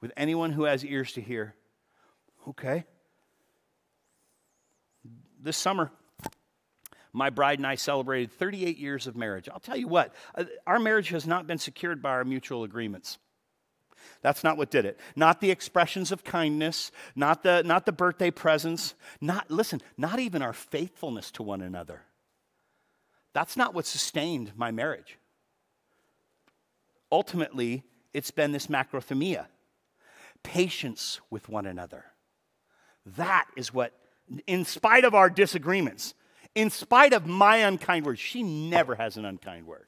with 0.00 0.12
anyone 0.16 0.52
who 0.52 0.64
has 0.64 0.84
ears 0.84 1.12
to 1.12 1.20
hear. 1.20 1.54
Okay. 2.48 2.84
This 5.40 5.56
summer, 5.56 5.90
my 7.14 7.30
bride 7.30 7.60
and 7.60 7.66
I 7.66 7.76
celebrated 7.76 8.32
38 8.32 8.76
years 8.76 9.06
of 9.06 9.16
marriage. 9.16 9.48
I'll 9.48 9.60
tell 9.60 9.76
you 9.76 9.88
what, 9.88 10.12
uh, 10.34 10.44
our 10.66 10.80
marriage 10.80 11.08
has 11.10 11.26
not 11.26 11.46
been 11.46 11.58
secured 11.58 12.02
by 12.02 12.10
our 12.10 12.24
mutual 12.24 12.64
agreements. 12.64 13.18
That's 14.20 14.44
not 14.44 14.58
what 14.58 14.70
did 14.70 14.84
it. 14.84 14.98
Not 15.16 15.40
the 15.40 15.50
expressions 15.50 16.10
of 16.12 16.24
kindness, 16.24 16.90
not 17.14 17.42
the, 17.42 17.62
not 17.62 17.86
the 17.86 17.92
birthday 17.92 18.30
presents, 18.30 18.94
not, 19.20 19.50
listen, 19.50 19.80
not 19.96 20.18
even 20.18 20.42
our 20.42 20.52
faithfulness 20.52 21.30
to 21.32 21.42
one 21.42 21.62
another. 21.62 22.02
That's 23.32 23.56
not 23.56 23.74
what 23.74 23.86
sustained 23.86 24.52
my 24.56 24.72
marriage. 24.72 25.18
Ultimately, 27.10 27.84
it's 28.12 28.32
been 28.32 28.52
this 28.52 28.66
macrothumia, 28.66 29.46
patience 30.42 31.20
with 31.30 31.48
one 31.48 31.66
another. 31.66 32.04
That 33.16 33.46
is 33.56 33.72
what, 33.72 33.92
in 34.46 34.64
spite 34.64 35.04
of 35.04 35.14
our 35.14 35.30
disagreements, 35.30 36.14
in 36.54 36.70
spite 36.70 37.12
of 37.12 37.26
my 37.26 37.58
unkind 37.58 38.06
words, 38.06 38.20
she 38.20 38.42
never 38.42 38.94
has 38.94 39.16
an 39.16 39.24
unkind 39.24 39.66
word. 39.66 39.86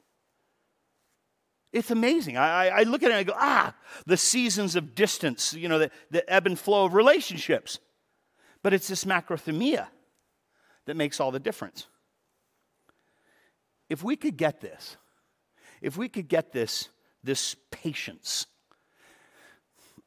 It's 1.73 1.91
amazing. 1.91 2.37
I, 2.37 2.69
I, 2.69 2.83
look 2.83 3.03
at 3.03 3.09
it 3.09 3.13
and 3.13 3.19
I 3.19 3.23
go, 3.23 3.33
ah, 3.35 3.75
the 4.05 4.17
seasons 4.17 4.75
of 4.75 4.95
distance, 4.95 5.53
you 5.53 5.67
know, 5.67 5.79
the, 5.79 5.91
the 6.11 6.27
ebb 6.31 6.45
and 6.47 6.57
flow 6.57 6.85
of 6.85 6.93
relationships. 6.93 7.79
But 8.63 8.73
it's 8.73 8.87
this 8.87 9.05
macrothumia 9.05 9.87
that 10.85 10.95
makes 10.95 11.19
all 11.19 11.31
the 11.31 11.39
difference. 11.39 11.87
If 13.89 14.03
we 14.03 14.15
could 14.15 14.37
get 14.37 14.61
this, 14.61 14.97
if 15.81 15.97
we 15.97 16.09
could 16.09 16.27
get 16.27 16.51
this, 16.51 16.89
this 17.23 17.55
patience, 17.69 18.47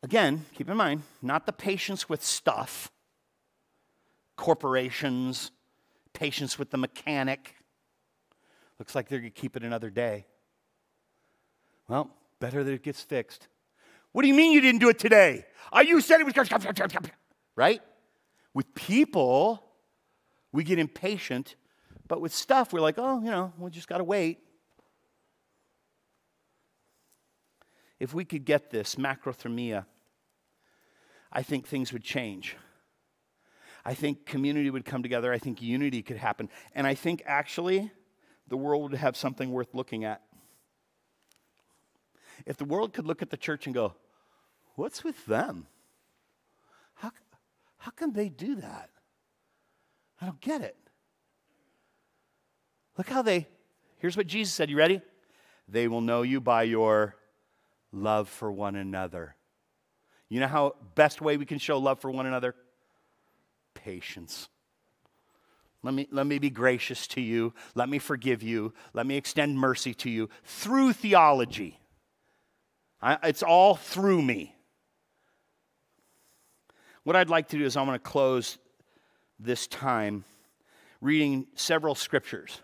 again, 0.03 0.47
keep 0.55 0.69
in 0.69 0.77
mind, 0.77 1.03
not 1.23 1.47
the 1.47 1.53
patience 1.53 2.09
with 2.09 2.25
stuff, 2.25 2.91
corporations, 4.37 5.51
patience 6.21 6.59
with 6.59 6.71
the 6.71 6.77
mechanic. 6.77 7.55
Looks 8.79 8.95
like 8.95 9.09
they're 9.09 9.21
going 9.21 9.33
to 9.33 9.41
keep 9.41 9.57
it 9.57 9.63
another 9.63 9.89
day. 9.89 10.27
Well, 11.89 12.11
better 12.41 12.63
that 12.63 12.71
it 12.71 12.83
gets 12.83 13.01
fixed. 13.01 13.49
What 14.13 14.21
do 14.21 14.29
you 14.29 14.35
mean 14.35 14.53
you 14.53 14.61
didn't 14.61 14.81
do 14.81 14.91
it 14.91 14.99
today? 14.99 15.47
Are 15.73 15.83
you 15.83 15.99
said 16.03 16.21
it 16.21 16.25
was 16.25 16.35
right? 17.57 17.81
With 18.53 18.75
people, 18.75 19.65
we 20.53 20.63
get 20.63 20.79
impatient, 20.79 21.57
but 22.07 22.21
with 22.21 22.35
stuff, 22.35 22.75
we're 22.75 22.81
like, 22.81 22.97
oh, 22.99 23.21
you 23.23 23.31
know, 23.31 23.55
we 23.57 23.71
just 23.71 23.89
got 23.89 23.99
to 23.99 24.05
wait. 24.05 24.41
If 27.99 28.13
we 28.13 28.27
could 28.27 28.45
get 28.45 28.71
this 28.71 28.97
macrothumia, 28.97 29.87
I 31.33 31.43
think 31.43 31.67
things 31.67 31.95
would 31.95 32.05
change. 32.05 32.57
I 33.85 33.95
think 33.95 34.27
community 34.27 34.71
would 34.71 34.85
come 34.85 35.03
together. 35.03 35.33
I 35.33 35.39
think 35.39 35.63
unity 35.63 36.03
could 36.03 36.17
happen. 36.17 36.49
And 36.75 36.87
I 36.87 36.95
think 36.95 37.23
actually 37.27 37.91
the 38.49 38.57
world 38.57 38.91
would 38.91 39.01
have 39.01 39.17
something 39.17 39.51
worth 39.51 39.75
looking 39.75 40.05
at. 40.05 40.23
If 42.47 42.57
the 42.57 42.65
world 42.65 42.93
could 42.93 43.07
look 43.07 43.23
at 43.23 43.31
the 43.31 43.37
church 43.37 43.67
and 43.67 43.75
go, 43.75 43.95
what's 44.75 45.05
with 45.05 45.27
them? 45.27 45.67
How, 46.95 47.13
how 47.79 47.91
can 47.91 48.13
they 48.13 48.29
do 48.29 48.57
that? 48.57 48.91
I 50.21 50.27
don't 50.27 50.41
get 50.41 50.61
it. 50.61 50.77
Look 52.99 53.09
how 53.09 53.23
they, 53.23 53.47
here's 53.99 54.17
what 54.17 54.27
Jesus 54.27 54.53
said. 54.53 54.69
You 54.69 54.77
ready? 54.77 55.01
They 55.69 55.89
will 55.89 56.01
know 56.01 56.23
you 56.23 56.41
by 56.41 56.65
your 56.65 57.17
love 57.93 58.29
for 58.29 58.51
one 58.51 58.77
another. 58.77 59.37
You 60.29 60.41
know 60.41 60.49
how 60.49 60.75
best 60.95 61.21
way 61.21 61.37
we 61.37 61.47
can 61.47 61.59
show 61.59 61.79
love 61.79 62.01
for 62.01 62.11
one 62.11 62.27
another? 62.27 62.55
Patience. 63.85 64.49
Let 65.83 65.95
me, 65.95 66.07
let 66.11 66.27
me 66.27 66.39
be 66.39 66.51
gracious 66.51 67.07
to 67.09 67.21
you. 67.21 67.55
Let 67.75 67.89
me 67.89 67.99
forgive 67.99 68.43
you. 68.43 68.75
Let 68.93 69.07
me 69.07 69.17
extend 69.17 69.59
mercy 69.59 69.95
to 69.95 70.11
you 70.11 70.29
through 70.45 70.93
theology. 70.93 71.81
I, 73.01 73.17
it's 73.23 73.43
all 73.43 73.77
through 73.77 74.21
me. 74.21 74.55
What 77.05 77.17
I'd 77.17 77.31
like 77.31 77.49
to 77.49 77.59
do 77.59 77.65
is 77.65 77.77
I'm 77.77 77.87
going 77.87 77.99
to 77.99 78.03
close 78.03 78.59
this 79.39 79.67
time 79.67 80.25
reading 81.01 81.47
several 81.55 81.95
scriptures 81.95 82.61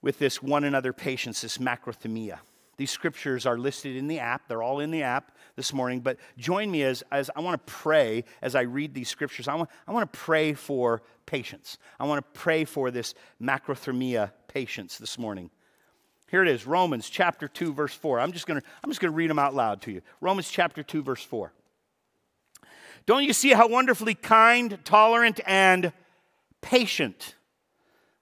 with 0.00 0.18
this 0.18 0.42
one 0.42 0.64
another 0.64 0.94
patience, 0.94 1.42
this 1.42 1.58
macrothumia. 1.58 2.38
These 2.76 2.90
scriptures 2.90 3.46
are 3.46 3.56
listed 3.56 3.96
in 3.96 4.06
the 4.06 4.18
app. 4.18 4.48
They're 4.48 4.62
all 4.62 4.80
in 4.80 4.90
the 4.90 5.02
app 5.02 5.36
this 5.56 5.72
morning. 5.72 6.00
But 6.00 6.18
join 6.36 6.70
me 6.70 6.82
as, 6.82 7.02
as 7.10 7.30
I 7.34 7.40
want 7.40 7.66
to 7.66 7.72
pray 7.72 8.24
as 8.42 8.54
I 8.54 8.62
read 8.62 8.92
these 8.92 9.08
scriptures. 9.08 9.48
I 9.48 9.54
want, 9.54 9.70
I 9.88 9.92
want 9.92 10.12
to 10.12 10.18
pray 10.18 10.52
for 10.52 11.02
patience. 11.24 11.78
I 11.98 12.04
want 12.04 12.24
to 12.24 12.38
pray 12.38 12.64
for 12.64 12.90
this 12.90 13.14
macrothumia 13.40 14.32
patience 14.48 14.98
this 14.98 15.18
morning. 15.18 15.50
Here 16.28 16.42
it 16.42 16.48
is, 16.48 16.66
Romans 16.66 17.08
chapter 17.08 17.48
2, 17.48 17.72
verse 17.72 17.94
4. 17.94 18.20
I'm 18.20 18.32
just 18.32 18.46
going 18.46 18.60
to 18.60 18.66
I'm 18.82 18.90
just 18.90 19.00
to 19.00 19.16
read 19.16 19.30
them 19.30 19.38
out 19.38 19.54
loud 19.54 19.80
to 19.82 19.92
you. 19.92 20.02
Romans 20.20 20.48
chapter 20.50 20.82
2, 20.82 21.02
verse 21.02 21.22
4. 21.22 21.52
Don't 23.06 23.22
you 23.22 23.32
see 23.32 23.52
how 23.52 23.68
wonderfully 23.68 24.14
kind, 24.14 24.78
tolerant, 24.84 25.40
and 25.46 25.92
patient 26.60 27.36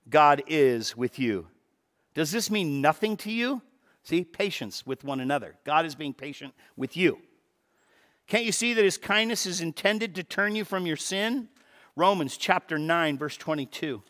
God 0.08 0.42
is 0.46 0.94
with 0.96 1.18
you? 1.18 1.48
Does 2.12 2.30
this 2.30 2.50
mean 2.50 2.82
nothing 2.82 3.16
to 3.18 3.32
you? 3.32 3.62
See, 4.04 4.22
patience 4.22 4.86
with 4.86 5.02
one 5.02 5.20
another. 5.20 5.56
God 5.64 5.86
is 5.86 5.94
being 5.94 6.14
patient 6.14 6.54
with 6.76 6.96
you. 6.96 7.18
Can't 8.26 8.44
you 8.44 8.52
see 8.52 8.74
that 8.74 8.84
his 8.84 8.98
kindness 8.98 9.46
is 9.46 9.60
intended 9.60 10.14
to 10.14 10.22
turn 10.22 10.54
you 10.54 10.64
from 10.64 10.86
your 10.86 10.96
sin? 10.96 11.48
Romans 11.96 12.36
chapter 12.36 12.78
9, 12.78 13.18
verse 13.18 13.36
22. 13.36 14.02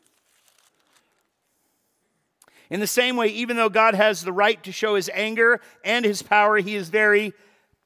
In 2.70 2.80
the 2.80 2.86
same 2.86 3.16
way, 3.16 3.28
even 3.28 3.56
though 3.56 3.68
God 3.68 3.94
has 3.94 4.22
the 4.22 4.32
right 4.32 4.62
to 4.64 4.72
show 4.72 4.94
his 4.94 5.10
anger 5.12 5.60
and 5.84 6.04
his 6.04 6.22
power, 6.22 6.58
he 6.58 6.74
is 6.74 6.88
very 6.88 7.32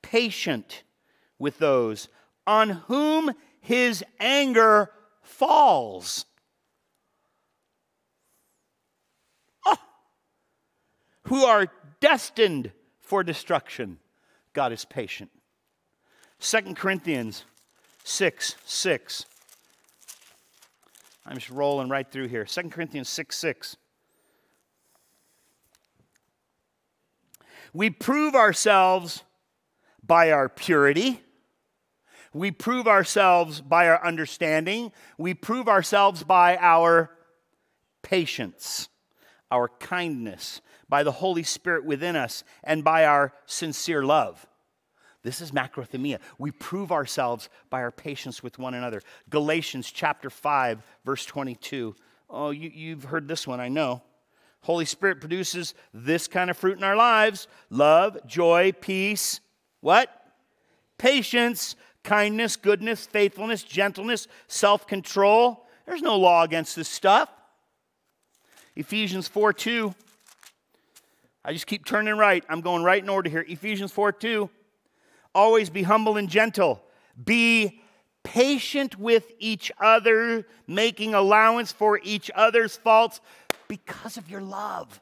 patient 0.03 0.85
with 1.38 1.59
those 1.59 2.09
on 2.47 2.71
whom 2.71 3.33
his 3.61 4.03
anger 4.18 4.90
falls. 5.21 6.25
Oh, 9.66 9.77
who 11.25 11.44
are 11.44 11.66
destined 12.00 12.72
for 13.00 13.22
destruction. 13.22 13.98
God 14.52 14.72
is 14.72 14.84
patient. 14.84 15.30
2 16.40 16.74
Corinthians 16.74 17.44
6 18.04 18.56
6. 18.64 19.26
I'm 21.26 21.34
just 21.34 21.50
rolling 21.50 21.88
right 21.88 22.11
through 22.11 22.28
here. 22.28 22.44
2 22.44 22.62
Corinthians 22.70 23.08
6 23.08 23.37
6. 23.37 23.76
We 27.74 27.90
prove 27.90 28.34
ourselves 28.34 29.24
by 30.04 30.30
our 30.30 30.48
purity. 30.48 31.20
We 32.32 32.50
prove 32.50 32.87
ourselves 32.87 33.61
by 33.61 33.88
our 33.88 34.04
understanding. 34.04 34.92
We 35.18 35.34
prove 35.34 35.68
ourselves 35.68 36.22
by 36.22 36.56
our 36.56 37.11
patience, 38.02 38.88
our 39.50 39.68
kindness, 39.68 40.61
by 40.88 41.03
the 41.03 41.12
Holy 41.12 41.42
Spirit 41.42 41.85
within 41.85 42.16
us, 42.16 42.44
and 42.64 42.83
by 42.83 43.05
our 43.05 43.33
sincere 43.46 44.03
love. 44.03 44.46
This 45.22 45.40
is 45.40 45.51
macrothumia. 45.51 46.18
We 46.38 46.53
prove 46.53 46.92
ourselves 46.92 47.48
by 47.70 47.83
our 47.83 47.90
patience 47.90 48.42
with 48.42 48.59
one 48.59 48.74
another. 48.74 49.03
Galatians 49.29 49.90
chapter 49.90 50.31
5, 50.31 50.83
verse 51.05 51.27
22. 51.27 51.94
Oh, 52.31 52.51
you, 52.51 52.70
you've 52.72 53.05
heard 53.05 53.27
this 53.29 53.46
one, 53.46 53.61
I 53.61 53.68
know. 53.68 54.03
Holy 54.61 54.85
Spirit 54.85 55.20
produces 55.20 55.74
this 55.92 56.29
kind 56.29 56.51
of 56.51 56.57
fruit 56.57 56.79
in 56.79 56.85
our 56.85 56.96
lives 56.96 57.48
love, 57.70 58.18
joy, 58.27 58.72
peace, 58.81 59.40
what? 59.81 60.14
Patience, 60.98 61.77
kindness, 62.03 62.57
goodness, 62.57 63.07
faithfulness, 63.07 63.62
gentleness, 63.62 64.29
self 64.46 64.87
control. 64.87 65.66
There's 65.87 66.03
no 66.03 66.16
law 66.16 66.42
against 66.42 66.77
this 66.77 66.88
stuff. 66.88 67.31
Ephesians 68.77 69.29
4 69.29 69.53
2. 69.53 69.94
I 71.48 71.52
just 71.54 71.66
keep 71.66 71.87
turning 71.87 72.18
right. 72.18 72.44
I'm 72.50 72.61
going 72.61 72.82
right 72.82 73.02
in 73.02 73.08
order 73.08 73.30
here. 73.30 73.42
Ephesians 73.48 73.90
4 73.90 74.12
2. 74.12 74.50
Always 75.34 75.70
be 75.70 75.82
humble 75.82 76.18
and 76.18 76.28
gentle. 76.28 76.84
Be 77.24 77.80
patient 78.22 78.98
with 78.98 79.32
each 79.38 79.72
other, 79.80 80.46
making 80.66 81.14
allowance 81.14 81.72
for 81.72 82.00
each 82.02 82.30
other's 82.34 82.76
faults 82.76 83.22
because 83.66 84.18
of 84.18 84.28
your 84.28 84.42
love. 84.42 85.00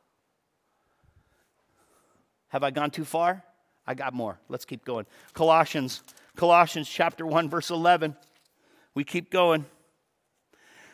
Have 2.51 2.63
I 2.63 2.71
gone 2.71 2.93
too 2.93 3.05
far? 3.05 3.43
I 3.85 3.95
got 3.95 4.15
more. 4.15 4.39
Let's 4.49 4.65
keep 4.65 4.85
going. 4.85 5.05
Colossians, 5.33 6.05
Colossians 6.37 6.89
chapter 6.89 7.27
1 7.27 7.51
verse 7.51 7.71
11. 7.71 8.15
We 8.95 9.03
keep 9.03 9.31
going. 9.31 9.65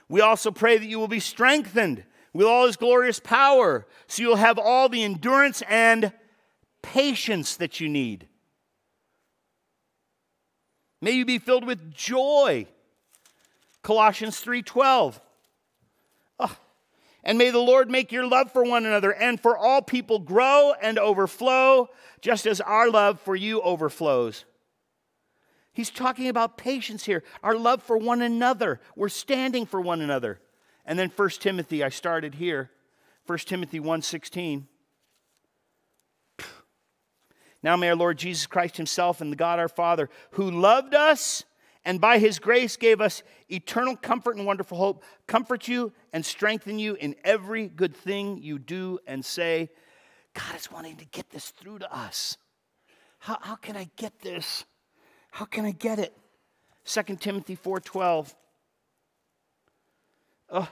We 0.08 0.22
also 0.22 0.50
pray 0.50 0.78
that 0.78 0.86
you 0.86 0.98
will 0.98 1.08
be 1.08 1.20
strengthened 1.20 2.04
with 2.32 2.46
all 2.46 2.66
his 2.66 2.76
glorious 2.76 3.20
power 3.20 3.86
so 4.06 4.22
you'll 4.22 4.36
have 4.36 4.58
all 4.58 4.88
the 4.88 5.02
endurance 5.04 5.62
and 5.68 6.12
patience 6.82 7.56
that 7.56 7.80
you 7.80 7.88
need. 7.88 8.28
May 11.00 11.12
you 11.12 11.24
be 11.24 11.38
filled 11.38 11.66
with 11.66 11.92
joy. 11.92 12.66
Colossians 13.82 14.40
3:12. 14.40 15.20
Oh, 16.38 16.44
ah. 16.44 16.58
and 17.24 17.36
may 17.36 17.50
the 17.50 17.58
Lord 17.58 17.90
make 17.90 18.12
your 18.12 18.26
love 18.26 18.52
for 18.52 18.62
one 18.62 18.86
another 18.86 19.12
and 19.12 19.40
for 19.40 19.56
all 19.56 19.82
people 19.82 20.20
grow 20.20 20.74
and 20.80 20.98
overflow, 20.98 21.90
just 22.20 22.46
as 22.46 22.60
our 22.60 22.88
love 22.88 23.20
for 23.20 23.34
you 23.34 23.60
overflows. 23.62 24.44
He's 25.72 25.90
talking 25.90 26.28
about 26.28 26.58
patience 26.58 27.04
here, 27.04 27.24
our 27.42 27.56
love 27.56 27.82
for 27.82 27.96
one 27.96 28.22
another. 28.22 28.80
We're 28.94 29.08
standing 29.08 29.66
for 29.66 29.80
one 29.80 30.00
another. 30.00 30.40
And 30.84 30.98
then 30.98 31.10
1 31.14 31.28
Timothy, 31.40 31.82
I 31.84 31.88
started 31.88 32.34
here. 32.34 32.70
1 33.26 33.38
Timothy 33.46 33.80
1:16. 33.80 34.66
Now 37.62 37.76
may 37.76 37.90
our 37.90 37.96
Lord 37.96 38.18
Jesus 38.18 38.46
Christ 38.46 38.76
himself 38.76 39.20
and 39.20 39.30
the 39.30 39.36
God 39.36 39.60
our 39.60 39.68
Father, 39.68 40.10
who 40.32 40.50
loved 40.50 40.94
us 40.94 41.44
and 41.84 42.00
by 42.00 42.18
his 42.18 42.38
grace 42.38 42.76
gave 42.76 43.00
us 43.00 43.22
eternal 43.48 43.96
comfort 43.96 44.36
and 44.36 44.46
wonderful 44.46 44.78
hope, 44.78 45.02
comfort 45.26 45.66
you 45.66 45.92
and 46.12 46.24
strengthen 46.24 46.78
you 46.78 46.94
in 46.94 47.16
every 47.24 47.68
good 47.68 47.96
thing 47.96 48.38
you 48.38 48.58
do 48.58 48.98
and 49.06 49.24
say. 49.24 49.70
God 50.34 50.56
is 50.56 50.70
wanting 50.70 50.96
to 50.96 51.04
get 51.06 51.30
this 51.30 51.50
through 51.50 51.80
to 51.80 51.94
us. 51.94 52.36
How, 53.18 53.38
how 53.40 53.56
can 53.56 53.76
I 53.76 53.90
get 53.96 54.20
this? 54.20 54.64
How 55.30 55.44
can 55.44 55.64
I 55.64 55.72
get 55.72 55.98
it? 55.98 56.16
2 56.84 57.16
Timothy 57.20 57.56
4:12. 57.56 58.34
Oh, 60.52 60.68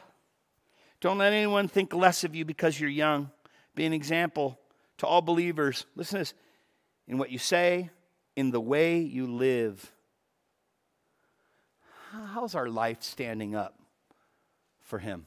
don't 1.00 1.18
let 1.18 1.32
anyone 1.32 1.66
think 1.66 1.94
less 1.94 2.22
of 2.22 2.34
you 2.34 2.44
because 2.44 2.78
you're 2.78 2.90
young. 2.90 3.30
Be 3.74 3.86
an 3.86 3.92
example 3.92 4.60
to 4.98 5.06
all 5.06 5.22
believers. 5.22 5.86
Listen 5.96 6.18
to 6.18 6.20
this. 6.20 6.34
In 7.08 7.18
what 7.18 7.30
you 7.30 7.38
say, 7.38 7.90
in 8.36 8.50
the 8.50 8.60
way 8.60 8.98
you 8.98 9.26
live. 9.26 9.90
How's 12.12 12.54
our 12.54 12.68
life 12.68 13.02
standing 13.02 13.54
up 13.54 13.78
for 14.82 14.98
Him? 14.98 15.26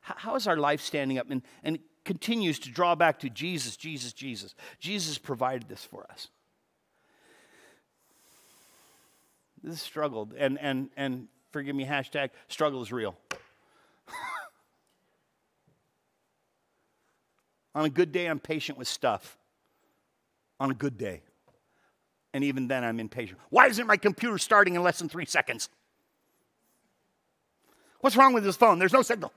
How 0.00 0.36
is 0.36 0.46
our 0.46 0.56
life 0.56 0.80
standing 0.80 1.18
up? 1.18 1.30
And, 1.30 1.42
and 1.64 1.78
continues 2.04 2.58
to 2.60 2.70
draw 2.70 2.94
back 2.94 3.18
to 3.20 3.30
Jesus, 3.30 3.76
Jesus, 3.76 4.12
Jesus. 4.12 4.54
Jesus 4.78 5.18
provided 5.18 5.68
this 5.68 5.84
for 5.84 6.06
us. 6.10 6.28
This 9.62 9.74
is 9.74 9.82
struggle, 9.82 10.30
and, 10.38 10.58
and, 10.60 10.90
and 10.96 11.26
forgive 11.50 11.74
me, 11.74 11.84
hashtag 11.84 12.30
struggle 12.46 12.82
is 12.82 12.92
real. 12.92 13.16
On 17.76 17.84
a 17.84 17.90
good 17.90 18.10
day, 18.10 18.24
I'm 18.26 18.40
patient 18.40 18.78
with 18.78 18.88
stuff. 18.88 19.36
On 20.58 20.70
a 20.70 20.74
good 20.74 20.96
day. 20.96 21.20
And 22.32 22.42
even 22.42 22.68
then, 22.68 22.82
I'm 22.82 22.98
impatient. 22.98 23.38
Why 23.50 23.66
isn't 23.66 23.86
my 23.86 23.98
computer 23.98 24.38
starting 24.38 24.76
in 24.76 24.82
less 24.82 24.98
than 24.98 25.10
three 25.10 25.26
seconds? 25.26 25.68
What's 28.00 28.16
wrong 28.16 28.32
with 28.32 28.44
this 28.44 28.56
phone? 28.56 28.78
There's 28.78 28.94
no 28.94 29.02
signal. 29.02 29.30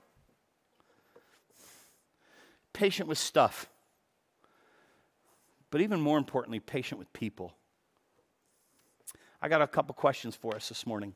Patient 2.72 3.10
with 3.10 3.18
stuff. 3.18 3.68
But 5.70 5.82
even 5.82 6.00
more 6.00 6.16
importantly, 6.16 6.60
patient 6.60 6.98
with 6.98 7.12
people. 7.12 7.52
I 9.42 9.50
got 9.50 9.60
a 9.60 9.66
couple 9.66 9.94
questions 9.94 10.34
for 10.34 10.56
us 10.56 10.70
this 10.70 10.86
morning. 10.86 11.12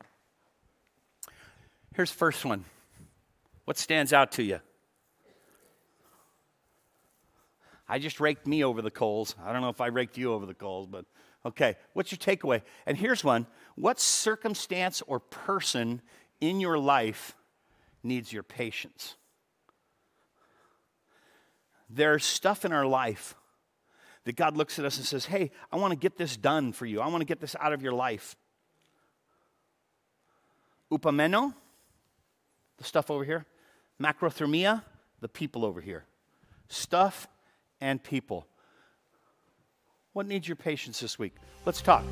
Here's 1.95 2.11
the 2.11 2.19
first 2.19 2.45
one 2.45 2.67
What 3.65 3.79
stands 3.79 4.13
out 4.13 4.33
to 4.33 4.43
you? 4.43 4.61
I 7.89 7.99
just 7.99 8.21
raked 8.21 8.47
me 8.47 8.65
over 8.65 8.81
the 8.81 8.91
coals. 8.91 9.35
I 9.45 9.53
don't 9.53 9.61
know 9.61 9.69
if 9.69 9.81
I 9.81 9.89
raked 9.89 10.17
you 10.17 10.33
over 10.33 10.47
the 10.47 10.55
coals, 10.55 10.87
but 10.87 11.05
okay. 11.45 11.77
What's 11.93 12.11
your 12.11 12.19
takeaway? 12.19 12.63
And 12.87 12.97
here's 12.97 13.23
one 13.23 13.47
What 13.75 14.01
circumstance 14.01 15.03
or 15.07 15.21
person 15.21 16.01
in 16.41 16.61
your 16.61 16.79
life 16.79 17.37
needs 18.03 18.33
your 18.33 18.43
patience? 18.43 19.17
There's 21.91 22.25
stuff 22.25 22.65
in 22.65 22.73
our 22.73 22.87
life 22.87 23.35
that 24.25 24.37
God 24.37 24.57
looks 24.57 24.79
at 24.79 24.85
us 24.85 24.97
and 24.97 25.07
says, 25.07 25.27
Hey, 25.27 25.51
I 25.71 25.77
want 25.77 25.93
to 25.93 25.99
get 25.99 26.17
this 26.17 26.37
done 26.37 26.73
for 26.73 26.87
you. 26.87 27.01
I 27.01 27.09
want 27.09 27.21
to 27.21 27.27
get 27.27 27.41
this 27.41 27.55
out 27.61 27.73
of 27.73 27.83
your 27.83 27.93
life. 27.93 28.37
Upomeno, 30.91 31.55
the 32.79 32.85
stuff 32.85 33.11
over 33.11 33.25
here. 33.25 33.45
Macrothumia, 34.01 34.83
the 35.21 35.29
people 35.29 35.65
over 35.65 35.81
here. 35.81 36.05
Stuff 36.69 37.29
and 37.81 38.03
people. 38.03 38.47
What 40.13 40.27
needs 40.27 40.47
your 40.47 40.57
patience 40.57 41.01
this 41.01 41.19
week? 41.19 41.35
Let's 41.65 41.83
talk. 41.83 42.05